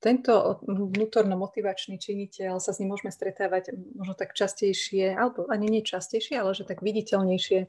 tento 0.00 0.64
vnútorno-motivačný 0.64 2.00
činiteľ 2.00 2.56
sa 2.56 2.72
s 2.72 2.80
ním 2.80 2.96
môžeme 2.96 3.12
stretávať 3.12 3.76
možno 3.92 4.16
tak 4.16 4.32
častejšie, 4.32 5.12
alebo 5.12 5.44
ani 5.52 5.68
nie 5.68 5.82
častejšie, 5.84 6.40
ale 6.40 6.56
že 6.56 6.64
tak 6.64 6.80
viditeľnejšie 6.80 7.68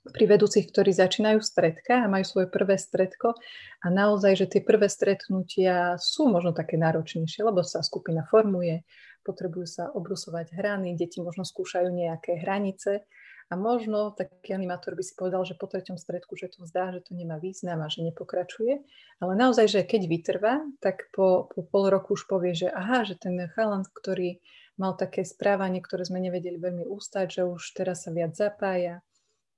pri 0.00 0.24
vedúcich, 0.24 0.72
ktorí 0.72 0.96
začínajú 0.96 1.44
stredka 1.44 2.08
a 2.08 2.10
majú 2.10 2.24
svoje 2.24 2.48
prvé 2.48 2.80
stredko. 2.80 3.36
A 3.84 3.86
naozaj, 3.92 4.32
že 4.40 4.46
tie 4.48 4.64
prvé 4.64 4.88
stretnutia 4.88 6.00
sú 6.00 6.32
možno 6.32 6.56
také 6.56 6.80
náročnejšie, 6.80 7.44
lebo 7.44 7.60
sa 7.60 7.84
skupina 7.84 8.24
formuje, 8.24 8.80
potrebujú 9.20 9.68
sa 9.68 9.92
obrusovať 9.92 10.56
hrany, 10.56 10.96
deti 10.96 11.20
možno 11.20 11.44
skúšajú 11.44 11.92
nejaké 11.92 12.40
hranice 12.40 13.04
a 13.50 13.58
možno 13.58 14.14
taký 14.14 14.54
animátor 14.54 14.94
by 14.94 15.02
si 15.02 15.18
povedal, 15.18 15.42
že 15.42 15.58
po 15.58 15.66
treťom 15.66 15.98
stredku, 15.98 16.38
že 16.38 16.54
to 16.54 16.62
zdá, 16.70 16.94
že 16.94 17.02
to 17.02 17.18
nemá 17.18 17.34
význam 17.42 17.82
a 17.82 17.90
že 17.90 18.06
nepokračuje. 18.06 18.78
Ale 19.18 19.32
naozaj, 19.34 19.66
že 19.66 19.80
keď 19.82 20.06
vytrvá, 20.06 20.62
tak 20.78 21.10
po, 21.10 21.50
po 21.50 21.66
pol 21.66 21.90
roku 21.90 22.14
už 22.14 22.30
povie, 22.30 22.54
že 22.54 22.70
aha, 22.70 23.02
že 23.02 23.18
ten 23.18 23.34
chalan, 23.58 23.82
ktorý 23.82 24.38
mal 24.78 24.94
také 24.94 25.26
správanie, 25.26 25.82
ktoré 25.82 26.06
sme 26.06 26.22
nevedeli 26.22 26.62
veľmi 26.62 26.86
ústať, 26.86 27.26
že 27.36 27.42
už 27.42 27.74
teraz 27.74 28.06
sa 28.06 28.14
viac 28.14 28.38
zapája, 28.38 29.02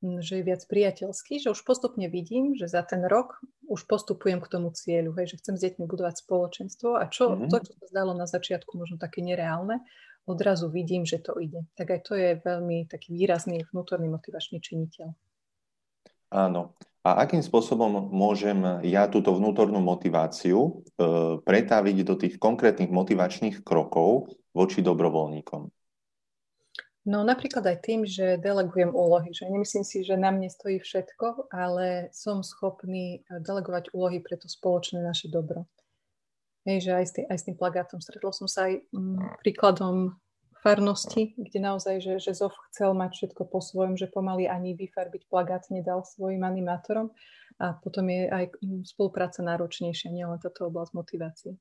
že 0.03 0.41
je 0.41 0.43
viac 0.43 0.65
priateľský, 0.67 1.45
že 1.45 1.53
už 1.53 1.63
postupne 1.63 2.09
vidím, 2.11 2.59
že 2.59 2.67
za 2.67 2.83
ten 2.83 3.07
rok 3.07 3.39
už 3.71 3.87
postupujem 3.87 4.43
k 4.43 4.51
tomu 4.51 4.75
cieľu, 4.75 5.15
hej, 5.15 5.37
že 5.37 5.39
chcem 5.39 5.55
s 5.55 5.63
deťmi 5.63 5.85
budovať 5.87 6.27
spoločenstvo 6.27 6.99
a 6.99 7.07
čo, 7.07 7.37
mm-hmm. 7.37 7.49
to, 7.53 7.57
čo 7.63 7.73
sa 7.79 7.87
zdalo 7.93 8.13
na 8.17 8.27
začiatku 8.27 8.75
možno 8.75 8.99
také 8.99 9.23
nereálne, 9.23 9.85
odrazu 10.27 10.71
vidím, 10.71 11.07
že 11.07 11.19
to 11.19 11.39
ide. 11.39 11.67
Tak 11.75 11.91
aj 11.91 12.01
to 12.07 12.13
je 12.15 12.31
veľmi 12.43 12.87
taký 12.87 13.13
výrazný 13.15 13.67
vnútorný 13.71 14.09
motivačný 14.09 14.63
činiteľ. 14.63 15.09
Áno. 16.33 16.75
A 17.03 17.27
akým 17.27 17.43
spôsobom 17.43 18.15
môžem 18.15 18.63
ja 18.87 19.11
túto 19.11 19.35
vnútornú 19.35 19.83
motiváciu 19.83 20.59
e, 20.63 20.71
pretaviť 21.43 21.97
do 22.07 22.15
tých 22.15 22.39
konkrétnych 22.39 22.95
motivačných 22.95 23.67
krokov 23.67 24.31
voči 24.55 24.87
dobrovoľníkom? 24.87 25.67
No 27.03 27.27
napríklad 27.27 27.67
aj 27.67 27.79
tým, 27.83 28.07
že 28.07 28.39
delegujem 28.39 28.95
úlohy, 28.95 29.35
že 29.35 29.51
nemyslím 29.51 29.83
si, 29.83 30.07
že 30.07 30.15
na 30.15 30.31
mne 30.31 30.47
stojí 30.47 30.79
všetko, 30.79 31.51
ale 31.51 32.15
som 32.15 32.47
schopný 32.47 33.27
delegovať 33.27 33.91
úlohy 33.91 34.23
pre 34.23 34.39
to 34.39 34.47
spoločné 34.47 35.03
naše 35.03 35.27
dobro. 35.27 35.67
Hej, 36.63 36.79
že 36.87 36.91
aj 36.95 37.05
s, 37.07 37.13
tým, 37.19 37.27
aj 37.27 37.39
s 37.39 37.45
tým 37.51 37.57
plagátom 37.59 37.99
stretol 37.99 38.31
som 38.31 38.47
sa 38.47 38.71
aj 38.71 38.87
m, 38.95 39.19
mm, 39.19 39.43
príkladom 39.43 40.15
farnosti, 40.63 41.35
kde 41.35 41.59
naozaj, 41.59 41.99
že, 41.99 42.15
že 42.23 42.39
Zof 42.39 42.55
chcel 42.71 42.95
mať 42.95 43.19
všetko 43.19 43.51
po 43.51 43.59
svojom, 43.59 43.99
že 43.99 44.07
pomaly 44.07 44.47
ani 44.47 44.79
vyfarbiť 44.79 45.27
plagát 45.27 45.67
nedal 45.75 46.07
svojim 46.07 46.47
animátorom 46.47 47.11
a 47.59 47.75
potom 47.83 48.07
je 48.07 48.31
aj 48.31 48.45
mm, 48.63 48.87
spolupráca 48.87 49.43
náročnejšia, 49.43 50.15
nielen 50.15 50.39
táto 50.39 50.71
oblasť 50.71 50.93
motivácie. 50.95 51.53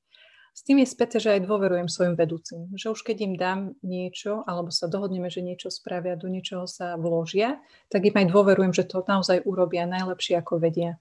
S 0.51 0.67
tým 0.67 0.83
je 0.83 0.87
späté, 0.87 1.17
že 1.17 1.31
aj 1.31 1.47
dôverujem 1.47 1.87
svojim 1.87 2.19
vedúcim, 2.19 2.67
že 2.75 2.91
už 2.91 3.07
keď 3.07 3.17
im 3.23 3.33
dám 3.39 3.59
niečo, 3.81 4.43
alebo 4.43 4.67
sa 4.67 4.91
dohodneme, 4.91 5.31
že 5.31 5.39
niečo 5.39 5.71
spravia, 5.71 6.19
do 6.19 6.27
niečoho 6.27 6.67
sa 6.67 6.99
vložia, 6.99 7.63
tak 7.87 8.03
im 8.03 8.19
aj 8.19 8.27
dôverujem, 8.29 8.75
že 8.75 8.83
to 8.83 9.01
naozaj 9.07 9.41
urobia 9.47 9.87
najlepšie, 9.87 10.35
ako 10.37 10.59
vedia. 10.59 10.99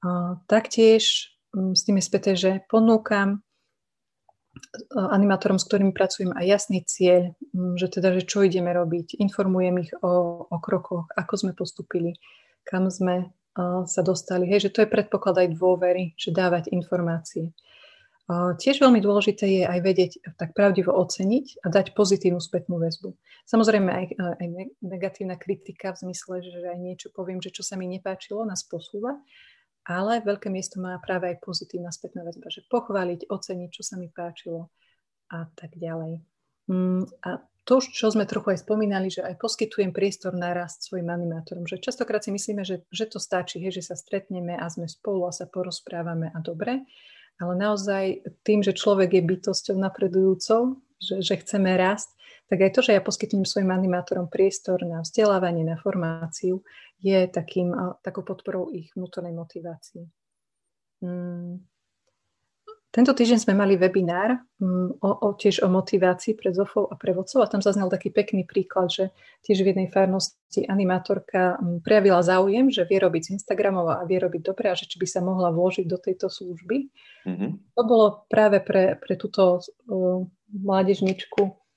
A 0.00 0.40
taktiež 0.48 1.36
s 1.54 1.80
tým 1.84 1.96
je 1.98 2.04
späté, 2.04 2.30
že 2.36 2.60
ponúkam 2.68 3.38
e, 3.38 3.38
animátorom, 4.94 5.56
s 5.56 5.66
ktorými 5.66 5.96
pracujem 5.96 6.36
aj 6.36 6.44
jasný 6.44 6.84
cieľ, 6.84 7.32
mm, 7.56 7.80
že 7.80 7.86
teda, 7.88 8.12
že 8.20 8.28
čo 8.28 8.44
ideme 8.44 8.70
robiť, 8.72 9.16
informujem 9.16 9.76
ich 9.80 9.92
o, 10.04 10.44
o 10.44 10.56
krokoch, 10.60 11.08
ako 11.16 11.34
sme 11.40 11.52
postupili, 11.56 12.20
kam 12.68 12.92
sme 12.92 13.32
uh, 13.56 13.88
sa 13.88 14.04
dostali. 14.04 14.44
Hej, 14.44 14.68
že 14.68 14.72
to 14.76 14.78
je 14.84 14.92
predpoklad 14.92 15.40
aj 15.40 15.48
dôvery, 15.56 16.12
že 16.20 16.36
dávať 16.36 16.68
informácie. 16.68 17.56
Uh, 18.28 18.52
tiež 18.60 18.76
veľmi 18.76 19.00
dôležité 19.00 19.48
je 19.48 19.62
aj 19.64 19.80
vedieť 19.80 20.12
tak 20.36 20.52
pravdivo 20.52 20.92
oceniť 20.92 21.64
a 21.64 21.72
dať 21.72 21.96
pozitívnu 21.96 22.44
spätnú 22.44 22.76
väzbu. 22.76 23.16
Samozrejme 23.48 23.88
aj, 23.88 24.04
aj 24.20 24.46
negatívna 24.84 25.40
kritika 25.40 25.96
v 25.96 26.04
zmysle, 26.04 26.44
že 26.44 26.60
aj 26.68 26.76
niečo 26.76 27.08
poviem, 27.08 27.40
že 27.40 27.48
čo 27.48 27.64
sa 27.64 27.80
mi 27.80 27.88
nepáčilo, 27.88 28.44
nás 28.44 28.68
posúva, 28.68 29.16
ale 29.88 30.20
veľké 30.20 30.52
miesto 30.52 30.76
má 30.84 31.00
práve 31.00 31.32
aj 31.32 31.40
pozitívna 31.40 31.88
spätná 31.88 32.20
väzba, 32.20 32.52
že 32.52 32.60
pochváliť, 32.68 33.32
oceniť, 33.32 33.70
čo 33.72 33.82
sa 33.82 33.96
mi 33.96 34.12
páčilo 34.12 34.68
a 35.32 35.48
tak 35.56 35.80
ďalej. 35.80 36.20
Mm, 36.68 37.08
a 37.24 37.40
to, 37.64 37.80
čo 37.80 38.12
sme 38.12 38.28
trochu 38.28 38.52
aj 38.56 38.64
spomínali, 38.64 39.08
že 39.08 39.24
aj 39.24 39.40
poskytujem 39.40 39.92
priestor 39.92 40.36
na 40.36 40.52
rast 40.52 40.84
svojim 40.84 41.08
animátorom, 41.08 41.64
že 41.64 41.80
častokrát 41.80 42.20
si 42.20 42.32
myslíme, 42.32 42.64
že, 42.64 42.84
že 42.92 43.08
to 43.08 43.16
stačí, 43.16 43.60
hej, 43.60 43.80
že 43.80 43.92
sa 43.92 43.96
stretneme 43.96 44.56
a 44.56 44.68
sme 44.68 44.88
spolu 44.88 45.28
a 45.28 45.32
sa 45.32 45.48
porozprávame 45.48 46.32
a 46.32 46.38
dobre, 46.40 46.84
ale 47.40 47.52
naozaj 47.56 48.24
tým, 48.44 48.60
že 48.60 48.76
človek 48.76 49.16
je 49.16 49.22
bytosťou 49.24 49.76
napredujúcou, 49.80 50.80
že, 51.00 51.20
že 51.24 51.34
chceme 51.40 51.72
rásť, 51.76 52.17
tak 52.48 52.58
aj 52.64 52.70
to, 52.72 52.80
že 52.80 52.96
ja 52.96 53.04
poskytnem 53.04 53.44
svojim 53.44 53.68
animátorom 53.68 54.32
priestor 54.32 54.80
na 54.88 55.04
vzdelávanie, 55.04 55.68
na 55.68 55.76
formáciu, 55.76 56.64
je 56.98 57.28
takým, 57.28 57.70
takou 58.00 58.24
podporou 58.24 58.72
ich 58.72 58.90
vnútornej 58.96 59.36
motivácie. 59.36 60.08
Mm. 61.04 61.62
Tento 62.88 63.12
týždeň 63.12 63.38
sme 63.44 63.52
mali 63.52 63.76
webinár 63.76 64.40
mm, 64.56 65.04
o, 65.04 65.10
o, 65.20 65.28
tiež 65.36 65.60
o 65.60 65.68
motivácii 65.68 66.32
pre 66.32 66.56
zofov 66.56 66.88
a 66.88 66.96
pre 66.96 67.12
vodcov 67.12 67.44
a 67.44 67.50
tam 67.52 67.60
zaznel 67.60 67.92
taký 67.92 68.08
pekný 68.08 68.48
príklad, 68.48 68.88
že 68.88 69.12
tiež 69.44 69.60
v 69.60 69.76
jednej 69.76 69.88
farnosti 69.92 70.64
animátorka 70.64 71.60
mm, 71.60 71.84
prejavila 71.84 72.24
záujem, 72.24 72.72
že 72.72 72.88
vie 72.88 72.96
robiť 72.96 73.22
s 73.28 73.32
Instagramov 73.36 73.92
a 73.92 74.08
vie 74.08 74.16
robiť 74.16 74.40
dobre 74.40 74.72
a 74.72 74.74
že 74.74 74.88
či 74.88 74.96
by 74.96 75.04
sa 75.04 75.20
mohla 75.20 75.52
vložiť 75.52 75.84
do 75.84 76.00
tejto 76.00 76.32
služby. 76.32 76.88
Mm-hmm. 77.28 77.76
To 77.76 77.82
bolo 77.84 78.24
práve 78.24 78.64
pre, 78.64 78.96
pre 78.96 79.20
túto 79.20 79.60
uh, 79.60 80.24
mládežničku 80.48 81.67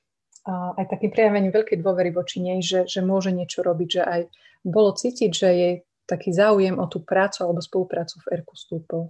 aj 0.47 0.85
takým 0.89 1.13
prejavením 1.13 1.53
veľkej 1.53 1.77
dôvery 1.81 2.09
voči 2.09 2.41
nej, 2.41 2.59
že, 2.65 2.89
že 2.89 3.05
môže 3.05 3.29
niečo 3.29 3.61
robiť, 3.61 3.89
že 3.89 4.01
aj 4.01 4.21
bolo 4.65 4.93
cítiť, 4.93 5.31
že 5.31 5.47
jej 5.53 5.75
taký 6.09 6.33
záujem 6.33 6.75
o 6.81 6.85
tú 6.89 6.99
prácu 7.01 7.45
alebo 7.45 7.61
spoluprácu 7.61 8.19
v 8.25 8.29
ERKU 8.41 8.55
stúpol. 8.57 9.03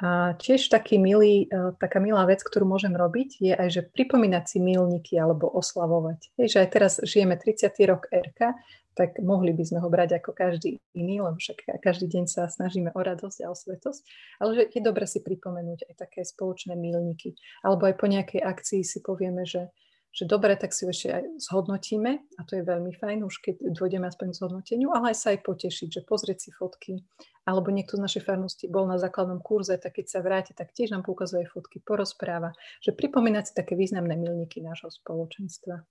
A 0.00 0.32
tiež 0.40 0.72
taký 0.72 0.96
milý, 0.96 1.44
e, 1.44 1.76
taká 1.76 2.00
milá 2.00 2.24
vec, 2.24 2.40
ktorú 2.40 2.64
môžem 2.64 2.96
robiť, 2.96 3.36
je 3.36 3.52
aj, 3.52 3.68
že 3.68 3.82
pripomínať 3.84 4.44
si 4.48 4.56
milníky 4.56 5.20
alebo 5.20 5.44
oslavovať. 5.52 6.40
Hej, 6.40 6.56
že 6.56 6.58
aj 6.64 6.68
teraz 6.72 6.92
žijeme 7.04 7.36
30. 7.36 7.68
rok 7.84 8.08
RK, 8.08 8.56
tak 8.94 9.18
mohli 9.22 9.54
by 9.54 9.64
sme 9.64 9.78
ho 9.78 9.88
brať 9.88 10.18
ako 10.18 10.34
každý 10.34 10.82
iný, 10.92 11.22
lebo 11.22 11.38
však 11.38 11.80
každý 11.80 12.10
deň 12.10 12.24
sa 12.26 12.50
snažíme 12.50 12.90
o 12.94 13.00
radosť 13.00 13.46
a 13.46 13.50
o 13.50 13.56
svetosť, 13.56 14.02
ale 14.42 14.50
že 14.56 14.62
je 14.74 14.80
dobre 14.82 15.06
si 15.06 15.22
pripomenúť 15.22 15.86
aj 15.90 15.94
také 15.98 16.20
spoločné 16.26 16.74
milníky. 16.74 17.38
Alebo 17.62 17.86
aj 17.86 17.94
po 17.96 18.06
nejakej 18.10 18.42
akcii 18.42 18.82
si 18.82 18.98
povieme, 19.00 19.46
že 19.46 19.70
že 20.10 20.26
dobre, 20.26 20.58
tak 20.58 20.74
si 20.74 20.82
ešte 20.90 21.06
aj 21.06 21.24
zhodnotíme. 21.38 22.18
A 22.18 22.40
to 22.42 22.58
je 22.58 22.66
veľmi 22.66 22.90
fajn, 22.98 23.22
už 23.22 23.34
keď 23.38 23.54
dôjdeme 23.70 24.10
aspoň 24.10 24.34
k 24.34 24.38
zhodnoteniu, 24.42 24.90
ale 24.90 25.14
aj 25.14 25.16
sa 25.22 25.28
aj 25.30 25.46
potešiť, 25.46 25.88
že 25.88 26.00
pozrieť 26.02 26.38
si 26.42 26.50
fotky, 26.50 27.06
alebo 27.46 27.70
niekto 27.70 27.94
z 27.94 28.02
našej 28.02 28.22
farnosti 28.26 28.66
bol 28.66 28.90
na 28.90 28.98
základnom 28.98 29.38
kurze, 29.38 29.78
tak 29.78 30.02
keď 30.02 30.06
sa 30.10 30.18
vráti, 30.18 30.50
tak 30.50 30.74
tiež 30.74 30.90
nám 30.90 31.06
poukazuje 31.06 31.46
fotky, 31.46 31.78
porozpráva, 31.78 32.50
že 32.82 32.90
pripomínať 32.90 33.44
si 33.46 33.52
také 33.54 33.78
významné 33.78 34.18
milníky 34.18 34.58
nášho 34.58 34.90
spoločenstva. 34.90 35.86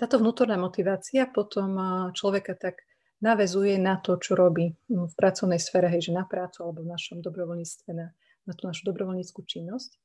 Táto 0.00 0.16
vnútorná 0.16 0.56
motivácia 0.56 1.28
potom 1.28 1.76
človeka 2.16 2.56
tak 2.56 2.88
navezuje 3.20 3.76
na 3.76 4.00
to, 4.00 4.16
čo 4.16 4.32
robí 4.32 4.72
v 4.88 5.12
pracovnej 5.12 5.60
sfére, 5.60 5.92
hej, 5.92 6.08
že 6.08 6.16
na 6.16 6.24
prácu 6.24 6.64
alebo 6.64 6.80
v 6.80 6.96
našom 6.96 7.20
dobrovoľníctve, 7.20 7.88
na, 7.92 8.08
na 8.48 8.52
tú 8.56 8.64
našu 8.64 8.88
dobrovoľníckú 8.88 9.44
činnosť. 9.44 10.00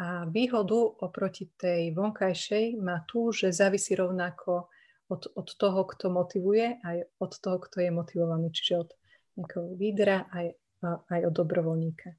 A 0.00 0.24
výhodu 0.32 1.04
oproti 1.04 1.52
tej 1.60 1.92
vonkajšej 1.92 2.80
má 2.80 3.04
tu, 3.04 3.28
že 3.28 3.52
závisí 3.52 3.92
rovnako 3.92 4.72
od, 5.12 5.22
od 5.36 5.48
toho, 5.60 5.84
kto 5.84 6.08
motivuje, 6.08 6.80
aj 6.80 7.12
od 7.20 7.32
toho, 7.36 7.60
kto 7.60 7.84
je 7.84 7.90
motivovaný, 7.92 8.48
čiže 8.48 8.74
od 8.80 8.90
nejakého 9.36 9.76
lídra 9.76 10.24
aj, 10.32 10.56
aj 11.12 11.20
od 11.28 11.34
dobrovoľníka. 11.36 12.16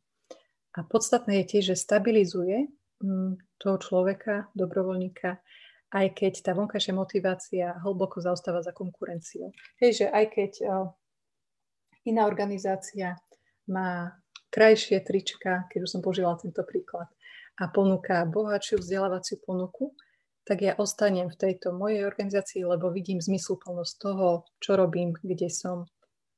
A 0.77 0.79
podstatné 0.85 1.41
je 1.41 1.57
tiež, 1.57 1.73
že 1.73 1.81
stabilizuje 1.89 2.69
mm, 3.01 3.57
toho 3.57 3.77
človeka, 3.81 4.53
dobrovoľníka, 4.53 5.41
aj 5.89 6.07
keď 6.13 6.33
tá 6.45 6.51
vonkajšia 6.53 6.93
motivácia 6.93 7.65
hlboko 7.81 8.21
zaostáva 8.21 8.61
za 8.61 8.73
konkurenciou. 8.73 9.49
Hej, 9.81 10.05
že 10.05 10.05
aj 10.09 10.25
keď 10.29 10.51
iná 12.05 12.29
organizácia 12.29 13.17
má 13.69 14.13
krajšie 14.49 15.01
trička, 15.05 15.69
keď 15.69 15.79
už 15.85 15.91
som 15.97 16.01
používala 16.01 16.37
tento 16.37 16.61
príklad, 16.65 17.09
a 17.59 17.67
ponúka 17.67 18.23
bohatšiu 18.23 18.79
vzdelávaciu 18.79 19.43
ponuku, 19.43 19.91
tak 20.47 20.63
ja 20.63 20.73
ostanem 20.79 21.27
v 21.29 21.37
tejto 21.37 21.75
mojej 21.75 22.07
organizácii, 22.07 22.63
lebo 22.63 22.89
vidím 22.89 23.19
zmysluplnosť 23.21 23.93
toho, 23.99 24.47
čo 24.63 24.79
robím, 24.79 25.13
kde 25.19 25.51
som. 25.51 25.85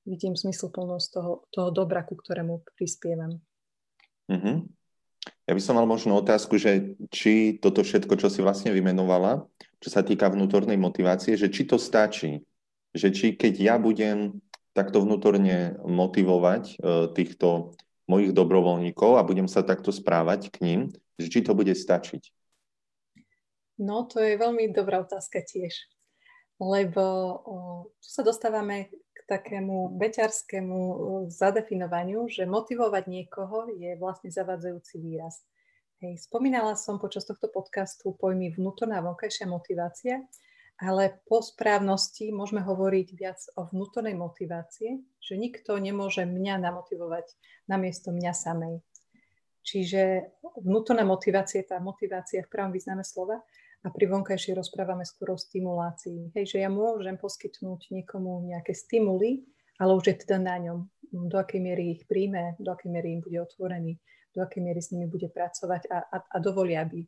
Vidím 0.04 0.34
zmysluplnosť 0.34 1.08
toho, 1.14 1.46
toho 1.54 1.70
dobra, 1.70 2.02
ku 2.02 2.18
ktorému 2.18 2.66
prispievam. 2.74 3.38
Mm-hmm. 4.28 4.58
Ja 5.52 5.60
by 5.60 5.68
som 5.68 5.76
mal 5.76 5.84
možno 5.84 6.16
otázku, 6.16 6.56
že 6.56 6.96
či 7.12 7.60
toto 7.60 7.84
všetko, 7.84 8.16
čo 8.16 8.32
si 8.32 8.40
vlastne 8.40 8.72
vymenovala, 8.72 9.44
čo 9.84 9.92
sa 9.92 10.00
týka 10.00 10.32
vnútornej 10.32 10.80
motivácie, 10.80 11.36
že 11.36 11.52
či 11.52 11.68
to 11.68 11.76
stačí. 11.76 12.48
Že 12.96 13.08
či 13.12 13.28
keď 13.36 13.54
ja 13.60 13.76
budem 13.76 14.40
takto 14.72 15.04
vnútorne 15.04 15.76
motivovať 15.84 16.64
e, 16.72 16.76
týchto 17.12 17.76
mojich 18.08 18.32
dobrovoľníkov 18.32 19.20
a 19.20 19.28
budem 19.28 19.52
sa 19.52 19.60
takto 19.60 19.92
správať 19.92 20.56
k 20.56 20.64
ním, 20.64 20.80
že 21.20 21.28
či 21.28 21.44
to 21.44 21.52
bude 21.52 21.76
stačiť? 21.76 22.32
No, 23.76 24.08
to 24.08 24.24
je 24.24 24.40
veľmi 24.40 24.72
dobrá 24.72 25.04
otázka 25.04 25.44
tiež. 25.44 25.76
Lebo 26.64 27.04
o, 27.44 27.56
tu 28.00 28.08
sa 28.08 28.24
dostávame 28.24 28.88
takému 29.32 29.96
beťarskému 29.96 30.80
zadefinovaniu, 31.32 32.28
že 32.28 32.44
motivovať 32.44 33.08
niekoho 33.08 33.72
je 33.72 33.96
vlastne 33.96 34.28
zavadzajúci 34.28 35.00
výraz. 35.00 35.40
Hej, 36.04 36.28
spomínala 36.28 36.76
som 36.76 37.00
počas 37.00 37.24
tohto 37.24 37.48
podcastu 37.48 38.12
pojmy 38.12 38.52
vnútorná 38.52 39.00
a 39.00 39.06
vonkajšia 39.08 39.48
motivácia, 39.48 40.20
ale 40.82 41.24
po 41.30 41.40
správnosti 41.40 42.34
môžeme 42.34 42.60
hovoriť 42.60 43.08
viac 43.16 43.40
o 43.56 43.70
vnútornej 43.72 44.18
motivácie, 44.18 45.00
že 45.22 45.40
nikto 45.40 45.78
nemôže 45.80 46.28
mňa 46.28 46.58
namotivovať 46.58 47.32
namiesto 47.72 48.12
mňa 48.12 48.34
samej. 48.36 48.84
Čiže 49.62 50.34
vnútorná 50.60 51.06
motivácia 51.06 51.62
je 51.62 51.70
tá 51.70 51.78
motivácia 51.78 52.42
v 52.42 52.50
pravom 52.50 52.74
význame 52.74 53.06
slova 53.06 53.40
a 53.82 53.88
pri 53.90 54.06
vonkajšej 54.14 54.54
rozprávame 54.54 55.02
skôr 55.02 55.34
o 55.34 55.38
stimulácii. 55.38 56.38
Hej, 56.38 56.56
že 56.56 56.58
ja 56.62 56.70
môžem 56.70 57.18
poskytnúť 57.18 57.90
niekomu 57.90 58.46
nejaké 58.46 58.78
stimuly, 58.78 59.42
ale 59.82 59.98
už 59.98 60.14
je 60.14 60.16
teda 60.22 60.38
na 60.38 60.62
ňom, 60.62 60.86
do 61.10 61.36
akej 61.42 61.60
miery 61.60 61.98
ich 61.98 62.06
príjme, 62.06 62.54
do 62.62 62.70
akej 62.70 62.94
miery 62.94 63.18
im 63.18 63.22
bude 63.26 63.42
otvorený, 63.42 63.98
do 64.32 64.46
akej 64.46 64.62
miery 64.62 64.80
s 64.80 64.94
nimi 64.94 65.10
bude 65.10 65.28
pracovať 65.34 65.90
a, 65.90 65.98
a, 66.08 66.18
a 66.22 66.38
dovolia, 66.38 66.86
aby 66.86 67.02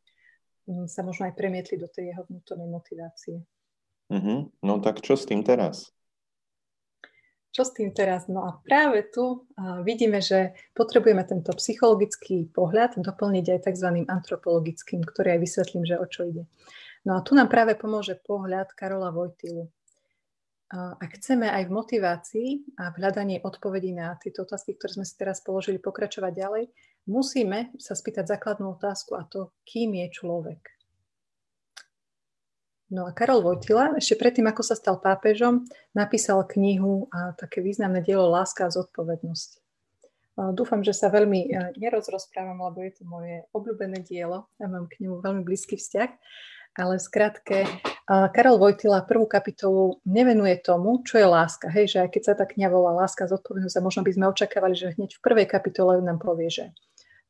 mm, 0.66 0.90
sa 0.90 1.06
možno 1.06 1.30
aj 1.30 1.38
premietli 1.38 1.78
do 1.78 1.86
tej 1.88 2.12
jeho 2.12 2.26
vnútornej 2.26 2.68
motivácie. 2.68 3.46
Mm-hmm. 4.10 4.66
No 4.66 4.82
tak 4.82 5.06
čo 5.06 5.14
s 5.14 5.30
tým 5.30 5.46
teraz? 5.46 5.94
Čo 7.54 7.70
s 7.70 7.78
tým 7.78 7.94
teraz? 7.94 8.26
No 8.26 8.50
a 8.50 8.58
práve 8.66 9.06
tu 9.14 9.46
vidíme, 9.86 10.26
že 10.26 10.58
potrebujeme 10.74 11.22
tento 11.22 11.54
psychologický 11.54 12.50
pohľad 12.50 12.98
doplniť 12.98 13.46
aj 13.46 13.60
tzv. 13.70 14.10
antropologickým, 14.10 15.06
ktorý 15.06 15.38
aj 15.38 15.40
vysvetlím, 15.46 15.86
že 15.86 16.02
o 16.02 16.06
čo 16.10 16.26
ide. 16.26 16.50
No 17.06 17.14
a 17.14 17.22
tu 17.22 17.38
nám 17.38 17.54
práve 17.54 17.78
pomôže 17.78 18.18
pohľad 18.18 18.74
Karola 18.74 19.14
Vojtilu. 19.14 19.70
Ak 20.74 21.22
chceme 21.22 21.46
aj 21.46 21.70
v 21.70 21.76
motivácii 21.78 22.50
a 22.82 22.90
v 22.90 22.98
hľadaní 22.98 23.46
odpovedí 23.46 23.94
na 23.94 24.18
tieto 24.18 24.42
otázky, 24.42 24.74
ktoré 24.74 24.98
sme 24.98 25.06
si 25.06 25.14
teraz 25.14 25.46
položili, 25.46 25.78
pokračovať 25.78 26.34
ďalej, 26.34 26.64
musíme 27.06 27.70
sa 27.78 27.94
spýtať 27.94 28.34
základnú 28.34 28.82
otázku 28.82 29.14
a 29.14 29.30
to, 29.30 29.54
kým 29.70 29.94
je 30.02 30.10
človek. 30.10 30.74
No 32.92 33.08
a 33.08 33.16
Karol 33.16 33.42
Vojtila 33.42 33.96
ešte 33.96 34.20
predtým, 34.20 34.50
ako 34.52 34.62
sa 34.62 34.76
stal 34.76 35.00
pápežom, 35.00 35.64
napísal 35.96 36.44
knihu 36.46 37.08
a 37.10 37.32
také 37.34 37.64
významné 37.64 38.04
dielo 38.04 38.28
Láska 38.28 38.68
a 38.68 38.74
zodpovednosť. 38.74 39.64
Dúfam, 40.34 40.82
že 40.82 40.98
sa 40.98 41.14
veľmi 41.14 41.42
e, 41.46 41.78
nerozrozprávam, 41.78 42.58
lebo 42.58 42.82
je 42.82 42.92
to 42.98 43.04
moje 43.06 43.46
obľúbené 43.54 44.02
dielo 44.02 44.50
a 44.58 44.66
mám 44.66 44.90
k 44.90 45.06
nemu 45.06 45.22
veľmi 45.22 45.46
blízky 45.46 45.78
vzťah. 45.78 46.10
Ale 46.74 46.98
skratke, 46.98 47.70
Karol 48.10 48.58
Vojtila 48.58 49.06
prvú 49.06 49.30
kapitolu 49.30 50.02
nevenuje 50.10 50.58
tomu, 50.58 51.06
čo 51.06 51.22
je 51.22 51.28
láska. 51.30 51.70
Hej, 51.70 51.94
že 51.94 51.98
aj 52.02 52.10
keď 52.10 52.22
sa 52.26 52.34
tá 52.34 52.50
kniha 52.50 52.66
volá 52.66 52.98
Láska 52.98 53.30
zodpovednosť, 53.30 53.78
a 53.78 53.86
možno 53.86 54.02
by 54.02 54.10
sme 54.10 54.26
očakávali, 54.34 54.74
že 54.74 54.98
hneď 54.98 55.22
v 55.22 55.22
prvej 55.22 55.46
kapitole 55.46 56.02
nám 56.02 56.18
povie, 56.18 56.50
že 56.50 56.74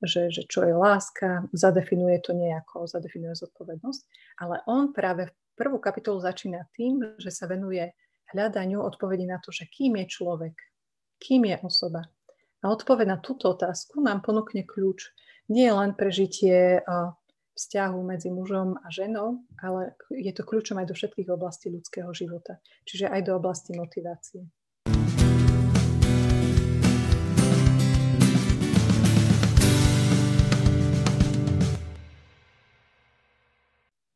že, 0.03 0.27
že 0.29 0.43
čo 0.51 0.67
je 0.67 0.75
láska, 0.75 1.47
zadefinuje 1.55 2.19
to 2.19 2.35
nejako, 2.35 2.91
zadefinuje 2.91 3.39
zodpovednosť, 3.39 4.01
ale 4.43 4.59
on 4.67 4.91
práve 4.91 5.31
v 5.31 5.33
Prvú 5.53 5.77
kapitolu 5.77 6.17
začína 6.17 6.65
tým, 6.73 7.17
že 7.21 7.29
sa 7.29 7.45
venuje 7.45 7.93
hľadaniu 8.33 8.81
odpovedí 8.81 9.29
na 9.29 9.37
to, 9.37 9.53
že 9.53 9.69
kým 9.69 10.01
je 10.01 10.05
človek, 10.09 10.55
kým 11.21 11.45
je 11.45 11.57
osoba. 11.61 12.01
A 12.63 12.71
odpoveď 12.73 13.05
na 13.05 13.17
túto 13.21 13.53
otázku 13.53 14.01
nám 14.01 14.25
ponúkne 14.25 14.65
kľúč 14.65 15.13
nie 15.51 15.67
len 15.67 15.93
pre 15.93 16.09
žitie 16.09 16.81
vzťahu 17.53 17.99
medzi 18.01 18.33
mužom 18.33 18.81
a 18.81 18.87
ženou, 18.89 19.45
ale 19.61 19.93
je 20.09 20.33
to 20.33 20.41
kľúčom 20.41 20.81
aj 20.81 20.89
do 20.89 20.95
všetkých 20.97 21.29
oblastí 21.29 21.69
ľudského 21.69 22.09
života, 22.15 22.57
čiže 22.89 23.11
aj 23.11 23.21
do 23.29 23.37
oblasti 23.37 23.77
motivácie. 23.77 24.49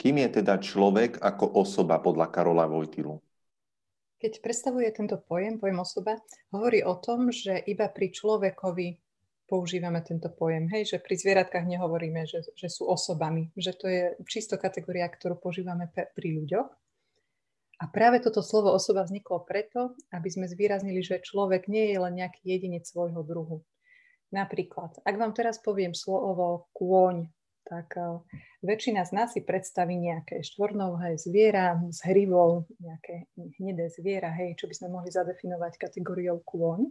Kým 0.07 0.23
je 0.23 0.39
teda 0.39 0.55
človek 0.55 1.19
ako 1.19 1.59
osoba 1.59 1.99
podľa 1.99 2.31
Karola 2.31 2.63
Vojtilu? 2.63 3.19
Keď 4.23 4.39
predstavuje 4.39 4.87
tento 4.95 5.19
pojem, 5.19 5.59
pojem 5.59 5.83
osoba, 5.83 6.15
hovorí 6.55 6.79
o 6.79 6.95
tom, 6.95 7.27
že 7.27 7.59
iba 7.67 7.91
pri 7.91 8.15
človekovi 8.15 9.03
používame 9.51 9.99
tento 10.07 10.31
pojem. 10.31 10.71
Hej, 10.71 10.95
že 10.95 10.97
pri 11.03 11.11
zvieratkách 11.19 11.67
nehovoríme, 11.67 12.23
že, 12.23 12.39
že 12.55 12.71
sú 12.71 12.87
osobami, 12.87 13.51
že 13.59 13.75
to 13.75 13.91
je 13.91 14.15
čisto 14.31 14.55
kategória, 14.55 15.11
ktorú 15.11 15.43
používame 15.43 15.91
pri 15.91 16.29
ľuďoch. 16.39 16.71
A 17.83 17.91
práve 17.91 18.23
toto 18.23 18.39
slovo 18.39 18.71
osoba 18.71 19.03
vzniklo 19.03 19.43
preto, 19.43 19.91
aby 20.15 20.31
sme 20.31 20.47
zvýraznili, 20.47 21.03
že 21.03 21.19
človek 21.19 21.67
nie 21.67 21.91
je 21.91 21.99
len 21.99 22.15
nejaký 22.15 22.47
jedinec 22.47 22.87
svojho 22.87 23.27
druhu. 23.27 23.59
Napríklad, 24.31 25.03
ak 25.03 25.15
vám 25.19 25.35
teraz 25.35 25.59
poviem 25.59 25.91
slovo 25.91 26.71
kôň, 26.71 27.27
tak 27.67 27.99
eh, 27.99 28.23
väčšina 28.63 29.03
z 29.03 29.12
nás 29.12 29.36
si 29.36 29.43
predstaví 29.43 29.99
nejaké 29.99 30.39
štvornohé 30.39 31.19
zviera 31.19 31.75
s 31.91 31.99
hrivou, 32.08 32.63
nejaké 32.80 33.27
hnedé 33.60 33.91
zviera, 33.91 34.32
hej, 34.32 34.56
čo 34.56 34.71
by 34.71 34.73
sme 34.73 34.88
mohli 34.95 35.12
zadefinovať 35.12 35.75
kategóriou 35.75 36.39
kôň. 36.47 36.88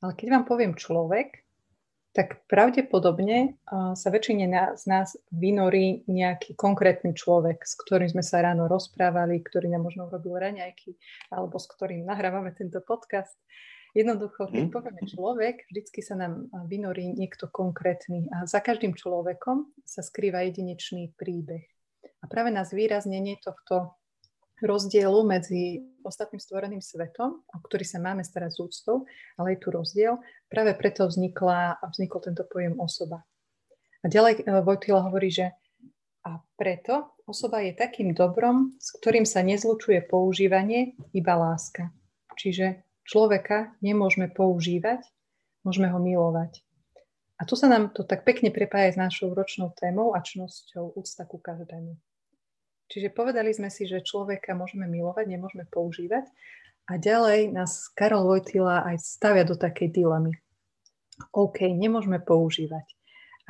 Ale 0.00 0.12
keď 0.16 0.26
vám 0.32 0.44
poviem 0.48 0.72
človek, 0.72 1.46
tak 2.16 2.48
pravdepodobne 2.48 3.60
uh, 3.68 3.92
sa 3.92 4.08
väčšine 4.08 4.48
z 4.72 4.84
nás 4.88 5.20
vynorí 5.28 6.08
nejaký 6.08 6.56
konkrétny 6.56 7.12
človek, 7.12 7.60
s 7.60 7.76
ktorým 7.76 8.08
sme 8.08 8.24
sa 8.24 8.40
ráno 8.40 8.72
rozprávali, 8.72 9.44
ktorý 9.44 9.68
nám 9.68 9.84
možno 9.84 10.08
urobil 10.08 10.40
raňajky, 10.40 10.96
alebo 11.28 11.60
s 11.60 11.68
ktorým 11.68 12.08
nahrávame 12.08 12.56
tento 12.56 12.80
podcast. 12.80 13.36
Jednoducho, 13.96 14.52
keď 14.52 14.68
hmm. 14.68 14.74
povieme 14.76 15.02
človek, 15.08 15.56
vždycky 15.72 16.04
sa 16.04 16.20
nám 16.20 16.52
vynorí 16.68 17.16
niekto 17.16 17.48
konkrétny 17.48 18.28
a 18.28 18.44
za 18.44 18.60
každým 18.60 18.92
človekom 18.92 19.72
sa 19.88 20.04
skrýva 20.04 20.44
jedinečný 20.44 21.16
príbeh. 21.16 21.64
A 22.20 22.28
práve 22.28 22.52
na 22.52 22.68
zvýraznenie 22.68 23.40
tohto 23.40 23.96
rozdielu 24.60 25.16
medzi 25.24 25.80
ostatným 26.04 26.40
stvoreným 26.40 26.84
svetom, 26.84 27.40
o 27.40 27.58
ktorý 27.64 27.88
sa 27.88 27.96
máme 27.96 28.20
starať 28.20 28.56
s 28.56 28.58
úctou, 28.60 29.08
ale 29.40 29.56
je 29.56 29.64
tu 29.64 29.68
rozdiel. 29.72 30.20
Práve 30.52 30.76
preto 30.76 31.08
vznikla, 31.08 31.80
vznikol 31.88 32.20
tento 32.20 32.44
pojem 32.44 32.76
osoba. 32.76 33.24
A 34.04 34.12
ďalej 34.12 34.44
e, 34.44 34.60
Vojtila 34.60 35.08
hovorí, 35.08 35.32
že 35.32 35.56
a 36.26 36.42
preto 36.58 37.16
osoba 37.24 37.62
je 37.62 37.72
takým 37.72 38.10
dobrom, 38.12 38.74
s 38.76 38.92
ktorým 38.98 39.24
sa 39.24 39.46
nezlučuje 39.46 40.04
používanie, 40.10 40.98
iba 41.14 41.38
láska. 41.38 41.94
Čiže 42.34 42.85
človeka 43.06 43.72
nemôžeme 43.80 44.28
používať, 44.28 45.06
môžeme 45.62 45.88
ho 45.90 45.98
milovať. 46.02 46.60
A 47.36 47.44
tu 47.44 47.52
sa 47.52 47.68
nám 47.68 47.92
to 47.92 48.02
tak 48.02 48.24
pekne 48.24 48.48
prepája 48.48 48.96
s 48.96 49.00
našou 49.00 49.36
ročnou 49.36 49.72
témou 49.76 50.16
a 50.16 50.24
čnosťou 50.24 50.96
úcta 50.96 51.28
ku 51.28 51.36
každému. 51.36 51.94
Čiže 52.86 53.12
povedali 53.12 53.50
sme 53.50 53.68
si, 53.68 53.84
že 53.84 54.00
človeka 54.00 54.54
môžeme 54.54 54.86
milovať, 54.86 55.26
nemôžeme 55.26 55.66
používať. 55.68 56.30
A 56.86 57.02
ďalej 57.02 57.50
nás 57.50 57.90
Karol 57.92 58.30
Vojtila 58.30 58.86
aj 58.86 59.02
stavia 59.02 59.42
do 59.42 59.58
takej 59.58 59.90
dilemy. 59.90 60.38
OK, 61.34 61.66
nemôžeme 61.66 62.22
používať. 62.22 62.86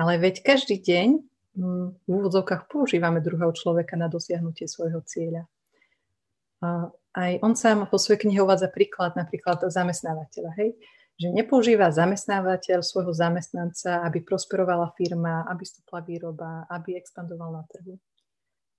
Ale 0.00 0.16
veď 0.16 0.40
každý 0.40 0.80
deň 0.80 1.08
mm, 1.56 1.86
v 2.04 2.08
úvodzovkách 2.08 2.68
používame 2.72 3.20
druhého 3.20 3.52
človeka 3.52 3.94
na 3.94 4.08
dosiahnutie 4.08 4.64
svojho 4.64 5.04
cieľa. 5.04 5.44
A 6.64 6.88
aj 7.16 7.40
on 7.40 7.56
sám 7.56 7.88
po 7.88 7.96
svojej 7.96 8.28
knihe 8.28 8.44
uvádza 8.44 8.68
príklad 8.68 9.16
napríklad 9.16 9.64
zamestnávateľa, 9.64 10.52
hej? 10.60 10.76
že 11.16 11.32
nepoužíva 11.32 11.88
zamestnávateľ 11.88 12.84
svojho 12.84 13.16
zamestnanca, 13.16 14.04
aby 14.04 14.20
prosperovala 14.20 14.92
firma, 15.00 15.48
aby 15.48 15.64
stúpla 15.64 16.04
výroba, 16.04 16.68
aby 16.68 17.00
expandoval 17.00 17.56
na 17.56 17.64
trhu 17.64 17.96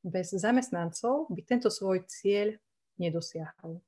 bez 0.08 0.32
zamestnancov 0.32 1.28
by 1.28 1.41
tento 1.43 1.67
svoj 1.67 2.08
cieľ 2.08 2.56
nedosiahol. 2.95 3.84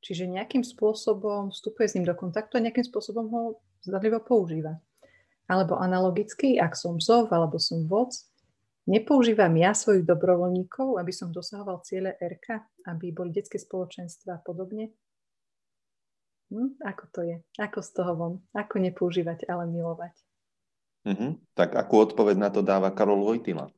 Čiže 0.00 0.30
nejakým 0.30 0.64
spôsobom 0.64 1.52
vstupuje 1.52 1.86
s 1.90 1.94
ním 1.98 2.08
do 2.08 2.16
kontaktu 2.16 2.56
a 2.56 2.64
nejakým 2.64 2.86
spôsobom 2.88 3.26
ho 3.28 3.42
zdadlivo 3.84 4.22
používa. 4.24 4.80
Alebo 5.50 5.76
analogicky, 5.76 6.56
ak 6.56 6.78
som 6.78 6.96
zov 7.02 7.28
alebo 7.34 7.60
som 7.60 7.84
vodc, 7.84 8.16
nepoužívam 8.90 9.54
ja 9.54 9.70
svojich 9.70 10.02
dobrovoľníkov, 10.02 10.98
aby 10.98 11.12
som 11.14 11.30
dosahoval 11.30 11.86
ciele 11.86 12.18
RK, 12.18 12.66
aby 12.90 13.14
boli 13.14 13.30
detské 13.30 13.62
spoločenstva 13.62 14.36
a 14.36 14.42
podobne. 14.42 14.90
Hm? 16.50 16.82
Ako 16.82 17.04
to 17.14 17.20
je? 17.22 17.36
Ako 17.62 17.78
z 17.78 17.90
toho 17.94 18.12
von? 18.18 18.34
Ako 18.50 18.82
nepoužívať, 18.82 19.46
ale 19.46 19.70
milovať? 19.70 20.14
Mm-hmm. 21.06 21.30
Tak 21.54 21.78
akú 21.78 22.02
odpoveď 22.02 22.36
na 22.36 22.50
to 22.50 22.60
dáva 22.60 22.90
Karol 22.90 23.22
Vojtila? 23.22 23.70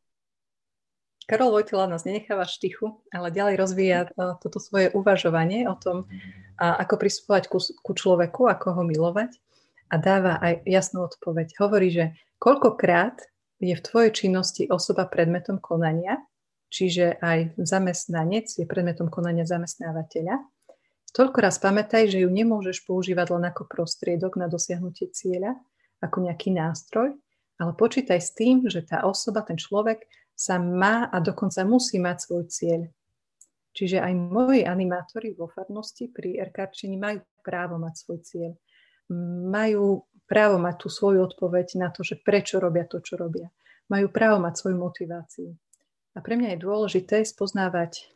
Karol 1.29 1.55
Vojtila 1.55 1.87
nás 1.87 2.03
nenecháva 2.03 2.49
štichu, 2.49 2.99
ale 3.15 3.31
ďalej 3.31 3.55
rozvíja 3.61 4.01
e, 4.09 4.09
toto 4.43 4.59
svoje 4.59 4.91
uvažovanie 4.91 5.71
o 5.71 5.79
tom, 5.79 6.11
ako 6.59 6.95
pristupovať 6.99 7.51
ku, 7.51 7.59
ku 7.59 7.93
človeku, 7.95 8.47
ako 8.47 8.67
ho 8.79 8.83
milovať 8.87 9.39
a 9.91 9.95
dáva 9.99 10.39
aj 10.39 10.63
jasnú 10.63 11.05
odpoveď. 11.07 11.59
Hovorí, 11.59 11.89
že 11.91 12.05
koľkokrát 12.39 13.19
je 13.63 13.75
v 13.79 13.85
tvojej 13.87 14.11
činnosti 14.11 14.67
osoba 14.67 15.07
predmetom 15.07 15.63
konania, 15.63 16.19
čiže 16.67 17.23
aj 17.23 17.55
zamestnanec 17.63 18.51
je 18.59 18.67
predmetom 18.67 19.07
konania 19.07 19.47
zamestnávateľa, 19.47 20.43
toľko 21.13 21.39
raz 21.45 21.61
pamätaj, 21.61 22.09
že 22.09 22.25
ju 22.25 22.29
nemôžeš 22.33 22.83
používať 22.89 23.37
len 23.37 23.45
ako 23.47 23.69
prostriedok 23.69 24.41
na 24.41 24.49
dosiahnutie 24.49 25.13
cieľa, 25.13 25.55
ako 26.03 26.27
nejaký 26.27 26.51
nástroj, 26.51 27.15
ale 27.61 27.73
počítaj 27.79 28.19
s 28.19 28.35
tým, 28.35 28.67
že 28.67 28.83
tá 28.83 29.07
osoba, 29.07 29.47
ten 29.47 29.61
človek 29.61 30.03
sa 30.35 30.59
má 30.59 31.07
a 31.07 31.23
dokonca 31.23 31.63
musí 31.63 32.03
mať 32.03 32.17
svoj 32.19 32.45
cieľ. 32.51 32.83
Čiže 33.73 34.03
aj 34.03 34.13
moji 34.13 34.67
animátori 34.67 35.33
vo 35.33 35.49
farnosti 35.49 36.11
pri 36.11 36.43
RKčení 36.51 36.99
majú 36.99 37.25
právo 37.41 37.81
mať 37.81 37.95
svoj 38.05 38.19
cieľ. 38.21 38.53
Majú 39.49 40.05
právo 40.33 40.57
mať 40.57 40.81
tú 40.81 40.89
svoju 40.89 41.29
odpoveď 41.29 41.77
na 41.77 41.93
to, 41.93 42.01
že 42.01 42.17
prečo 42.17 42.57
robia 42.57 42.89
to, 42.89 43.05
čo 43.05 43.21
robia. 43.21 43.53
Majú 43.93 44.09
právo 44.09 44.41
mať 44.41 44.55
svoju 44.57 44.77
motiváciu. 44.81 45.53
A 46.17 46.25
pre 46.25 46.41
mňa 46.41 46.57
je 46.57 46.65
dôležité 46.65 47.21
spoznávať 47.21 48.09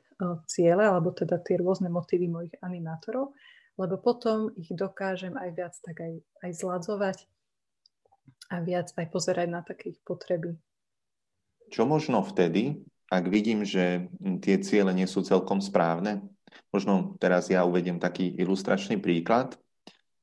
ciele, 0.49 0.89
alebo 0.89 1.13
teda 1.13 1.37
tie 1.45 1.61
rôzne 1.61 1.93
motívy 1.93 2.33
mojich 2.33 2.57
animátorov, 2.65 3.37
lebo 3.77 4.01
potom 4.01 4.49
ich 4.57 4.73
dokážem 4.73 5.37
aj 5.37 5.51
viac 5.53 5.75
tak 5.85 6.01
aj, 6.01 6.13
aj 6.41 6.51
zladzovať 6.57 7.19
a 8.49 8.65
viac 8.65 8.97
aj 8.97 9.07
pozerať 9.13 9.49
na 9.53 9.61
takých 9.61 10.01
potreby 10.01 10.57
čo 11.71 11.83
možno 11.87 12.23
vtedy, 12.23 12.83
ak 13.11 13.31
vidím, 13.31 13.63
že 13.63 14.11
tie 14.43 14.59
ciele 14.63 14.91
nie 14.95 15.07
sú 15.07 15.23
celkom 15.23 15.63
správne? 15.63 16.23
Možno 16.71 17.15
teraz 17.19 17.51
ja 17.51 17.63
uvediem 17.67 18.03
taký 18.03 18.31
ilustračný 18.35 18.99
príklad. 18.99 19.59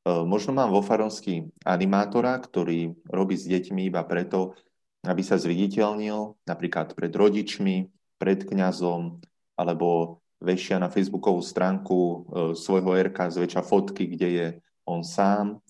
E, 0.04 0.12
možno 0.28 0.52
mám 0.52 0.70
vo 0.72 0.84
farovský 0.84 1.48
animátora, 1.64 2.36
ktorý 2.44 2.92
robí 3.08 3.40
s 3.40 3.48
deťmi 3.48 3.88
iba 3.88 4.04
preto, 4.04 4.56
aby 5.04 5.24
sa 5.24 5.40
zviditeľnil 5.40 6.44
napríklad 6.48 6.96
pred 6.96 7.12
rodičmi, 7.12 7.88
pred 8.20 8.44
kňazom, 8.44 9.20
alebo 9.56 10.20
vešia 10.44 10.80
na 10.80 10.92
facebookovú 10.92 11.40
stránku 11.40 12.00
e, 12.00 12.16
svojho 12.56 12.92
RK 13.12 13.32
zväčša 13.32 13.64
fotky, 13.64 14.12
kde 14.12 14.30
je 14.30 14.48
on 14.84 15.04
sám. 15.08 15.64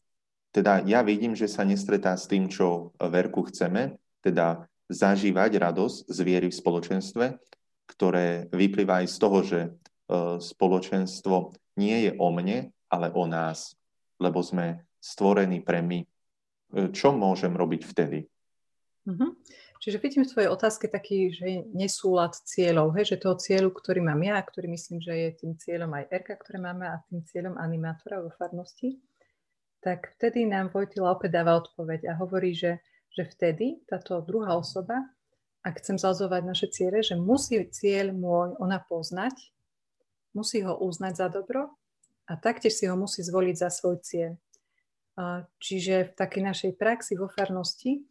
Teda 0.50 0.82
ja 0.86 1.06
vidím, 1.06 1.38
že 1.38 1.50
sa 1.50 1.62
nestretá 1.66 2.18
s 2.18 2.26
tým, 2.26 2.50
čo 2.50 2.94
v 2.98 3.14
RK 3.30 3.54
chceme, 3.54 3.98
teda 4.22 4.66
zažívať 4.90 5.62
radosť 5.62 5.98
z 6.10 6.18
viery 6.26 6.48
v 6.50 6.60
spoločenstve, 6.62 7.26
ktoré 7.90 8.50
vyplýva 8.50 9.06
aj 9.06 9.08
z 9.10 9.18
toho, 9.18 9.40
že 9.46 9.60
e, 9.62 9.70
spoločenstvo 10.42 11.54
nie 11.78 12.10
je 12.10 12.12
o 12.18 12.30
mne, 12.34 12.74
ale 12.90 13.10
o 13.14 13.26
nás, 13.26 13.74
lebo 14.24 14.40
sme 14.40 14.88
stvorení 15.04 15.60
pre 15.60 15.84
my. 15.84 16.00
E, 16.00 16.08
čo 16.96 17.12
môžem 17.12 17.52
robiť 17.52 17.82
vtedy? 17.84 18.24
Mm-hmm. 19.04 19.32
Čiže 19.84 20.00
vidím 20.00 20.24
v 20.24 20.32
tvojej 20.32 20.48
otázke 20.48 20.88
taký, 20.88 21.36
že 21.36 21.68
nesúlad 21.76 22.40
cieľov, 22.48 22.96
hej, 22.96 23.12
že 23.12 23.20
toho 23.20 23.36
cieľu, 23.36 23.76
ktorý 23.76 24.00
mám 24.00 24.24
ja, 24.24 24.40
ktorý 24.40 24.72
myslím, 24.72 25.04
že 25.04 25.12
je 25.12 25.30
tým 25.44 25.60
cieľom 25.60 25.92
aj 25.92 26.08
Erka, 26.08 26.40
ktoré 26.40 26.64
máme 26.64 26.88
a 26.88 27.04
tým 27.12 27.20
cieľom 27.28 27.60
animátora 27.60 28.24
vo 28.24 28.32
farnosti, 28.40 29.04
tak 29.84 30.16
vtedy 30.16 30.48
nám 30.48 30.72
Vojtila 30.72 31.12
opäť 31.12 31.36
dáva 31.36 31.60
odpoveď 31.60 32.08
a 32.08 32.16
hovorí, 32.16 32.56
že 32.56 32.80
že 33.14 33.30
vtedy 33.30 33.86
táto 33.86 34.26
druhá 34.26 34.58
osoba, 34.58 34.98
ak 35.62 35.80
chcem 35.80 36.02
zazovať 36.02 36.42
naše 36.44 36.68
ciele, 36.74 37.06
že 37.06 37.14
musí 37.14 37.62
cieľ 37.70 38.12
môj 38.12 38.58
ona 38.58 38.82
poznať, 38.82 39.54
musí 40.34 40.66
ho 40.66 40.76
uznať 40.82 41.14
za 41.14 41.28
dobro 41.30 41.70
a 42.28 42.34
taktiež 42.40 42.74
si 42.78 42.86
ho 42.88 42.96
musí 42.96 43.24
zvoliť 43.24 43.56
za 43.58 43.70
svoj 43.70 44.00
cieľ. 44.04 44.34
Čiže 45.62 46.10
v 46.10 46.14
takej 46.18 46.44
našej 46.44 46.72
praxi 46.80 47.14
vo 47.14 47.30
farnosti, 47.30 48.02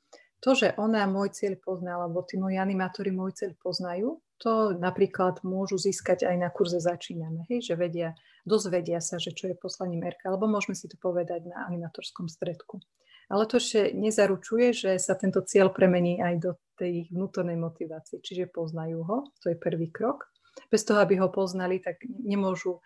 to, 0.42 0.58
že 0.58 0.74
ona 0.74 1.06
môj 1.06 1.34
cieľ 1.34 1.54
pozná, 1.58 1.98
alebo 1.98 2.22
tí 2.26 2.34
moji 2.34 2.58
animátori 2.58 3.14
môj 3.14 3.38
cieľ 3.38 3.52
poznajú, 3.58 4.18
to 4.42 4.74
napríklad 4.74 5.38
môžu 5.46 5.78
získať 5.78 6.26
aj 6.26 6.36
na 6.38 6.50
kurze 6.50 6.82
Začíname, 6.82 7.46
hej, 7.46 7.62
že 7.62 7.74
vedia, 7.78 8.18
dozvedia 8.42 8.98
sa, 8.98 9.22
že 9.22 9.30
čo 9.30 9.50
je 9.50 9.54
poslaním 9.54 10.02
RK, 10.02 10.26
alebo 10.26 10.50
môžeme 10.50 10.74
si 10.74 10.90
to 10.90 10.98
povedať 10.98 11.46
na 11.46 11.62
animatorskom 11.70 12.26
stredku. 12.26 12.82
Ale 13.30 13.46
to 13.46 13.62
ešte 13.62 13.94
nezaručuje, 13.94 14.74
že 14.74 14.90
sa 14.98 15.14
tento 15.14 15.46
cieľ 15.46 15.70
premení 15.70 16.18
aj 16.18 16.34
do 16.42 16.50
tej 16.74 17.06
vnútornej 17.14 17.54
motivácie. 17.54 18.18
Čiže 18.18 18.50
poznajú 18.50 19.06
ho, 19.06 19.30
to 19.38 19.54
je 19.54 19.56
prvý 19.56 19.94
krok. 19.94 20.26
Bez 20.68 20.82
toho, 20.82 20.98
aby 20.98 21.22
ho 21.22 21.30
poznali, 21.30 21.78
tak 21.78 22.02
nemôžu 22.04 22.82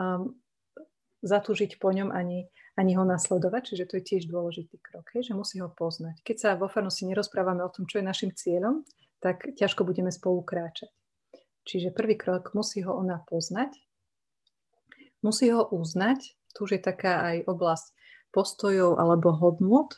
um, 0.00 0.34
zatúžiť 1.24 1.80
po 1.80 1.88
ňom 1.90 2.12
ani, 2.12 2.52
ani 2.76 2.92
ho 2.94 3.02
nasledovať, 3.08 3.72
čiže 3.72 3.84
to 3.88 3.96
je 3.98 4.04
tiež 4.04 4.22
dôležitý 4.28 4.76
krok, 4.84 5.08
hej, 5.16 5.32
že 5.32 5.34
musí 5.34 5.58
ho 5.58 5.72
poznať. 5.72 6.20
Keď 6.20 6.36
sa 6.36 6.50
vo 6.60 6.68
farnosti 6.68 7.08
nerozprávame 7.08 7.64
o 7.64 7.72
tom, 7.72 7.88
čo 7.88 7.98
je 7.98 8.04
našim 8.04 8.30
cieľom, 8.36 8.84
tak 9.24 9.56
ťažko 9.56 9.88
budeme 9.88 10.12
spolu 10.12 10.44
kráčať. 10.44 10.92
Čiže 11.64 11.96
prvý 11.96 12.20
krok 12.20 12.52
musí 12.52 12.84
ho 12.84 12.92
ona 12.92 13.24
poznať, 13.24 13.72
musí 15.24 15.48
ho 15.48 15.64
uznať, 15.64 16.36
tu 16.52 16.68
už 16.68 16.76
je 16.76 16.82
taká 16.84 17.24
aj 17.32 17.48
oblasť 17.48 17.96
postojov 18.36 19.00
alebo 19.00 19.32
hodnot. 19.32 19.96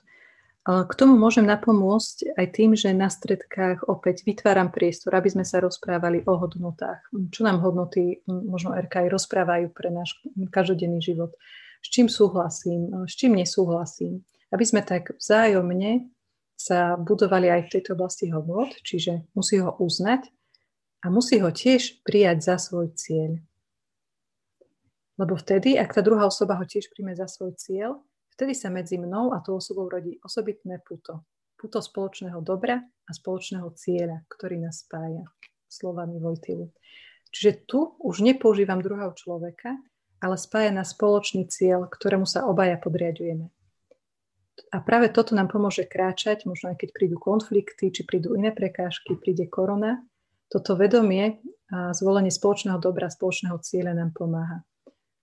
K 0.66 0.92
tomu 0.98 1.14
môžem 1.14 1.46
napomôcť 1.46 2.34
aj 2.34 2.46
tým, 2.50 2.74
že 2.74 2.90
na 2.90 3.06
stredkách 3.06 3.86
opäť 3.86 4.26
vytváram 4.26 4.74
priestor, 4.74 5.14
aby 5.14 5.30
sme 5.30 5.46
sa 5.46 5.62
rozprávali 5.62 6.26
o 6.26 6.34
hodnotách. 6.34 7.06
Čo 7.30 7.46
nám 7.46 7.62
hodnoty 7.62 8.26
možno 8.26 8.74
RK 8.74 9.06
aj 9.06 9.08
rozprávajú 9.14 9.70
pre 9.70 9.94
náš 9.94 10.18
každodenný 10.50 10.98
život. 10.98 11.38
S 11.78 11.94
čím 11.94 12.10
súhlasím, 12.10 13.06
s 13.06 13.14
čím 13.14 13.38
nesúhlasím. 13.38 14.26
Aby 14.50 14.64
sme 14.66 14.82
tak 14.82 15.14
vzájomne 15.14 16.10
sa 16.58 16.98
budovali 16.98 17.46
aj 17.46 17.70
v 17.70 17.72
tejto 17.78 17.94
oblasti 17.94 18.34
hodnot, 18.34 18.74
čiže 18.82 19.22
musí 19.38 19.62
ho 19.62 19.70
uznať 19.78 20.26
a 21.06 21.14
musí 21.14 21.38
ho 21.38 21.50
tiež 21.54 22.02
prijať 22.02 22.42
za 22.42 22.58
svoj 22.58 22.90
cieľ. 22.98 23.38
Lebo 25.14 25.38
vtedy, 25.38 25.78
ak 25.78 25.94
tá 25.94 26.02
druhá 26.02 26.26
osoba 26.26 26.58
ho 26.58 26.66
tiež 26.66 26.90
príjme 26.90 27.14
za 27.14 27.30
svoj 27.30 27.54
cieľ, 27.54 28.02
vtedy 28.36 28.52
sa 28.52 28.68
medzi 28.68 29.00
mnou 29.00 29.32
a 29.32 29.40
tou 29.40 29.56
osobou 29.56 29.88
rodí 29.88 30.20
osobitné 30.20 30.84
puto. 30.84 31.24
Puto 31.56 31.80
spoločného 31.80 32.44
dobra 32.44 32.78
a 32.84 33.10
spoločného 33.10 33.72
cieľa, 33.72 34.28
ktorý 34.28 34.60
nás 34.60 34.84
spája 34.84 35.24
slovami 35.66 36.20
Vojtilu. 36.20 36.68
Čiže 37.32 37.64
tu 37.64 37.96
už 38.00 38.20
nepoužívam 38.20 38.84
druhého 38.84 39.16
človeka, 39.16 39.74
ale 40.20 40.36
spája 40.36 40.72
na 40.72 40.84
spoločný 40.84 41.48
cieľ, 41.48 41.88
ktorému 41.88 42.28
sa 42.28 42.44
obaja 42.44 42.76
podriadujeme. 42.76 43.48
A 44.72 44.80
práve 44.80 45.12
toto 45.12 45.36
nám 45.36 45.52
pomôže 45.52 45.84
kráčať, 45.84 46.48
možno 46.48 46.72
aj 46.72 46.80
keď 46.80 46.88
prídu 46.96 47.16
konflikty, 47.20 47.92
či 47.92 48.08
prídu 48.08 48.32
iné 48.36 48.56
prekážky, 48.56 49.16
príde 49.20 49.48
korona. 49.52 50.00
Toto 50.48 50.80
vedomie 50.80 51.44
a 51.68 51.92
zvolenie 51.92 52.32
spoločného 52.32 52.80
dobra, 52.80 53.12
spoločného 53.12 53.58
cieľa 53.60 53.92
nám 53.92 54.16
pomáha. 54.16 54.64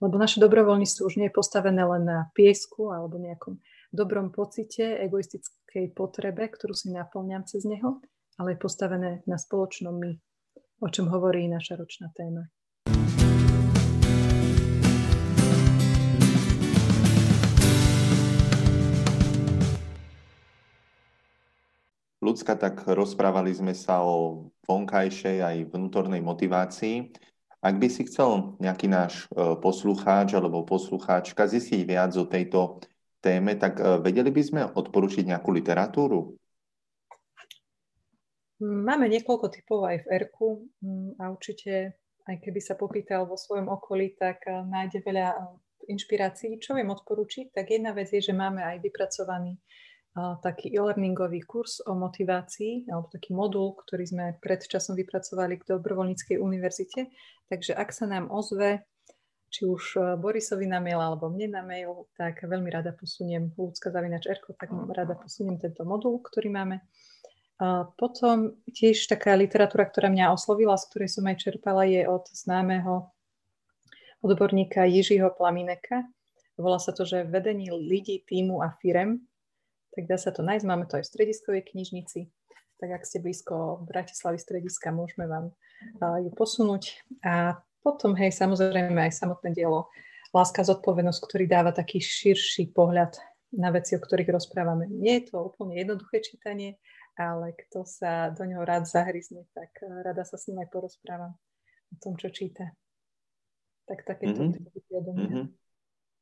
Lebo 0.01 0.17
naše 0.17 0.41
dobrovoľníctvo 0.41 1.01
už 1.05 1.13
nie 1.21 1.27
je 1.29 1.37
postavené 1.37 1.85
len 1.85 2.03
na 2.07 2.19
piesku 2.33 2.89
alebo 2.89 3.21
nejakom 3.21 3.61
dobrom 3.93 4.33
pocite, 4.33 4.97
egoistickej 5.05 5.93
potrebe, 5.93 6.49
ktorú 6.49 6.73
si 6.73 6.89
naplňam 6.89 7.45
cez 7.45 7.61
neho, 7.67 8.01
ale 8.41 8.57
je 8.57 8.63
postavené 8.63 9.21
na 9.29 9.37
spoločnom 9.37 9.93
my, 9.93 10.17
o 10.81 10.87
čom 10.89 11.13
hovorí 11.13 11.45
naša 11.45 11.77
ročná 11.77 12.09
téma. 12.17 12.49
Ľudská, 22.23 22.55
tak 22.55 22.87
rozprávali 22.87 23.51
sme 23.51 23.75
sa 23.75 23.99
o 23.99 24.47
vonkajšej 24.63 25.43
aj 25.43 25.57
vnútornej 25.75 26.23
motivácii. 26.23 27.11
Ak 27.63 27.79
by 27.79 27.87
si 27.87 28.03
chcel 28.03 28.59
nejaký 28.59 28.91
náš 28.91 29.23
e, 29.31 29.55
poslucháč 29.55 30.35
alebo 30.35 30.67
poslucháčka 30.67 31.47
zistiť 31.47 31.87
viac 31.87 32.11
o 32.19 32.27
tejto 32.27 32.83
téme, 33.23 33.55
tak 33.55 33.79
e, 33.79 34.03
vedeli 34.03 34.35
by 34.35 34.43
sme 34.43 34.61
odporučiť 34.67 35.31
nejakú 35.31 35.47
literatúru? 35.55 36.35
Máme 38.59 39.07
niekoľko 39.07 39.47
typov 39.47 39.87
aj 39.87 40.03
v 40.03 40.07
Erku 40.11 40.67
mm, 40.83 41.23
a 41.23 41.31
určite, 41.31 41.95
aj 42.27 42.35
keby 42.43 42.59
sa 42.59 42.75
popýtal 42.75 43.23
vo 43.23 43.39
svojom 43.39 43.71
okolí, 43.71 44.19
tak 44.19 44.43
e, 44.43 44.59
nájde 44.67 44.99
veľa 44.99 45.31
inšpirácií. 45.87 46.59
Čo 46.59 46.75
viem 46.75 46.91
odporučiť? 46.91 47.55
Tak 47.55 47.65
jedna 47.71 47.95
vec 47.95 48.11
je, 48.11 48.19
že 48.19 48.35
máme 48.35 48.59
aj 48.59 48.83
vypracovaný 48.83 49.55
taký 50.13 50.69
e-learningový 50.69 51.41
kurz 51.41 51.81
o 51.81 51.97
motivácii, 51.97 52.85
alebo 52.85 53.09
taký 53.09 53.33
modul, 53.33 53.73
ktorý 53.81 54.05
sme 54.05 54.25
pred 54.37 54.61
časom 54.61 54.93
vypracovali 54.93 55.57
k 55.57 55.73
Dobrovoľníckej 55.73 56.37
univerzite. 56.37 57.09
Takže 57.49 57.73
ak 57.73 57.89
sa 57.89 58.05
nám 58.05 58.29
ozve, 58.29 58.85
či 59.49 59.65
už 59.65 59.83
e, 59.97 59.99
Borisovi 60.17 60.69
na 60.69 60.81
mail 60.81 61.01
alebo 61.01 61.29
mne 61.29 61.57
na 61.57 61.61
mail, 61.65 62.09
tak 62.13 62.45
veľmi 62.45 62.69
rada 62.69 62.93
posuniem 62.93 63.53
ľudská 63.57 63.89
zavinač 63.89 64.29
Erko, 64.29 64.53
tak 64.53 64.69
rada 64.93 65.17
posuniem 65.17 65.57
tento 65.57 65.81
modul, 65.85 66.21
ktorý 66.21 66.49
máme. 66.49 66.85
A 67.61 67.85
potom 67.97 68.57
tiež 68.69 69.05
taká 69.09 69.33
literatúra, 69.37 69.85
ktorá 69.85 70.09
mňa 70.09 70.33
oslovila, 70.33 70.77
z 70.77 70.89
ktorej 70.89 71.09
som 71.09 71.25
aj 71.29 71.37
čerpala, 71.41 71.85
je 71.85 72.01
od 72.05 72.25
známeho 72.33 73.13
odborníka 74.25 74.85
Jižiho 74.89 75.33
Plamineka. 75.33 76.05
Volá 76.57 76.77
sa 76.77 76.93
to, 76.93 77.05
že 77.05 77.25
vedení 77.25 77.69
ľudí, 77.69 78.25
týmu 78.25 78.61
a 78.61 78.73
firem 78.77 79.25
tak 79.93 80.03
dá 80.09 80.17
sa 80.17 80.33
to 80.33 80.41
nájsť. 80.41 80.65
Máme 80.65 80.89
to 80.89 80.97
aj 80.97 81.05
v 81.05 81.11
strediskovej 81.13 81.63
knižnici. 81.69 82.27
Tak 82.81 82.89
ak 82.99 83.03
ste 83.07 83.21
blízko 83.23 83.85
Bratislavy 83.85 84.41
strediska, 84.41 84.91
môžeme 84.91 85.29
vám 85.29 85.53
ju 86.19 86.29
posunúť. 86.33 86.99
A 87.23 87.61
potom, 87.85 88.17
hej, 88.17 88.33
samozrejme 88.33 88.97
aj 88.97 89.13
samotné 89.13 89.53
dielo 89.53 89.87
Láska 90.33 90.65
zodpovednosť, 90.65 91.19
ktorý 91.29 91.45
dáva 91.45 91.69
taký 91.69 92.01
širší 92.01 92.73
pohľad 92.73 93.21
na 93.53 93.69
veci, 93.69 93.93
o 93.93 94.01
ktorých 94.01 94.33
rozprávame. 94.33 94.89
Nie 94.89 95.21
je 95.21 95.29
to 95.29 95.45
úplne 95.45 95.77
jednoduché 95.77 96.25
čítanie, 96.25 96.81
ale 97.13 97.53
kto 97.53 97.85
sa 97.85 98.33
do 98.33 98.41
neho 98.49 98.65
rád 98.65 98.89
zahryzne, 98.89 99.45
tak 99.53 99.69
rada 100.01 100.25
sa 100.25 100.41
s 100.41 100.49
ním 100.49 100.65
aj 100.65 100.73
porozprávam 100.73 101.37
o 101.93 101.95
tom, 102.01 102.17
čo 102.17 102.33
číta. 102.33 102.73
Tak 103.85 104.01
takéto 104.09 104.41
mm-hmm. 104.41 104.53
typy 104.57 104.79
mm-hmm. 104.89 105.45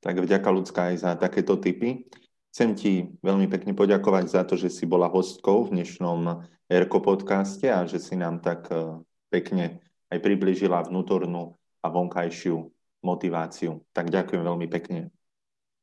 Tak 0.03 0.15
vďaka 0.19 0.49
ľudská 0.49 0.81
aj 0.91 0.95
za 0.99 1.11
takéto 1.15 1.55
typy. 1.55 2.11
Chcem 2.51 2.75
ti 2.75 3.07
veľmi 3.23 3.47
pekne 3.47 3.71
poďakovať 3.71 4.25
za 4.27 4.43
to, 4.43 4.59
že 4.59 4.67
si 4.67 4.83
bola 4.83 5.07
hostkou 5.07 5.71
v 5.71 5.79
dnešnom 5.79 6.43
Erko 6.67 6.99
podcaste 6.99 7.71
a 7.71 7.87
že 7.87 7.95
si 7.95 8.19
nám 8.19 8.43
tak 8.43 8.67
e, 8.67 8.99
pekne 9.31 9.79
aj 10.11 10.19
približila 10.19 10.83
vnútornú 10.83 11.55
a 11.79 11.87
vonkajšiu 11.87 12.59
motiváciu. 13.07 13.79
Tak 13.95 14.11
ďakujem 14.11 14.43
veľmi 14.43 14.67
pekne. 14.67 15.15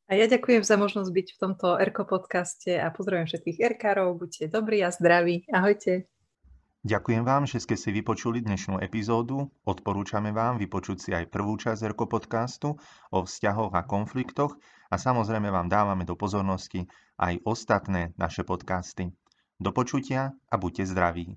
A 0.08 0.20
ja 0.20 0.28
ďakujem 0.28 0.60
za 0.60 0.76
možnosť 0.76 1.08
byť 1.08 1.28
v 1.32 1.40
tomto 1.40 1.80
Erko 1.80 2.04
podcaste 2.04 2.76
a 2.76 2.92
pozdravujem 2.92 3.32
všetkých 3.32 3.58
Erkárov. 3.64 4.20
Buďte 4.20 4.52
dobrí 4.52 4.84
a 4.84 4.92
zdraví. 4.92 5.48
Ahojte. 5.48 6.04
Ďakujem 6.86 7.26
vám, 7.26 7.42
že 7.42 7.58
ste 7.58 7.74
si 7.74 7.90
vypočuli 7.90 8.38
dnešnú 8.38 8.78
epizódu. 8.78 9.50
Odporúčame 9.66 10.30
vám 10.30 10.62
vypočuť 10.62 10.96
si 11.02 11.10
aj 11.10 11.26
prvú 11.26 11.58
časť 11.58 11.90
Erko 11.90 12.06
podcastu 12.06 12.78
o 13.10 13.18
vzťahoch 13.26 13.74
a 13.74 13.82
konfliktoch 13.82 14.54
a 14.86 14.94
samozrejme 14.94 15.50
vám 15.50 15.66
dávame 15.66 16.06
do 16.06 16.14
pozornosti 16.14 16.86
aj 17.18 17.42
ostatné 17.42 18.14
naše 18.14 18.46
podcasty. 18.46 19.10
Do 19.58 19.74
počutia 19.74 20.30
a 20.46 20.54
buďte 20.54 20.86
zdraví. 20.86 21.34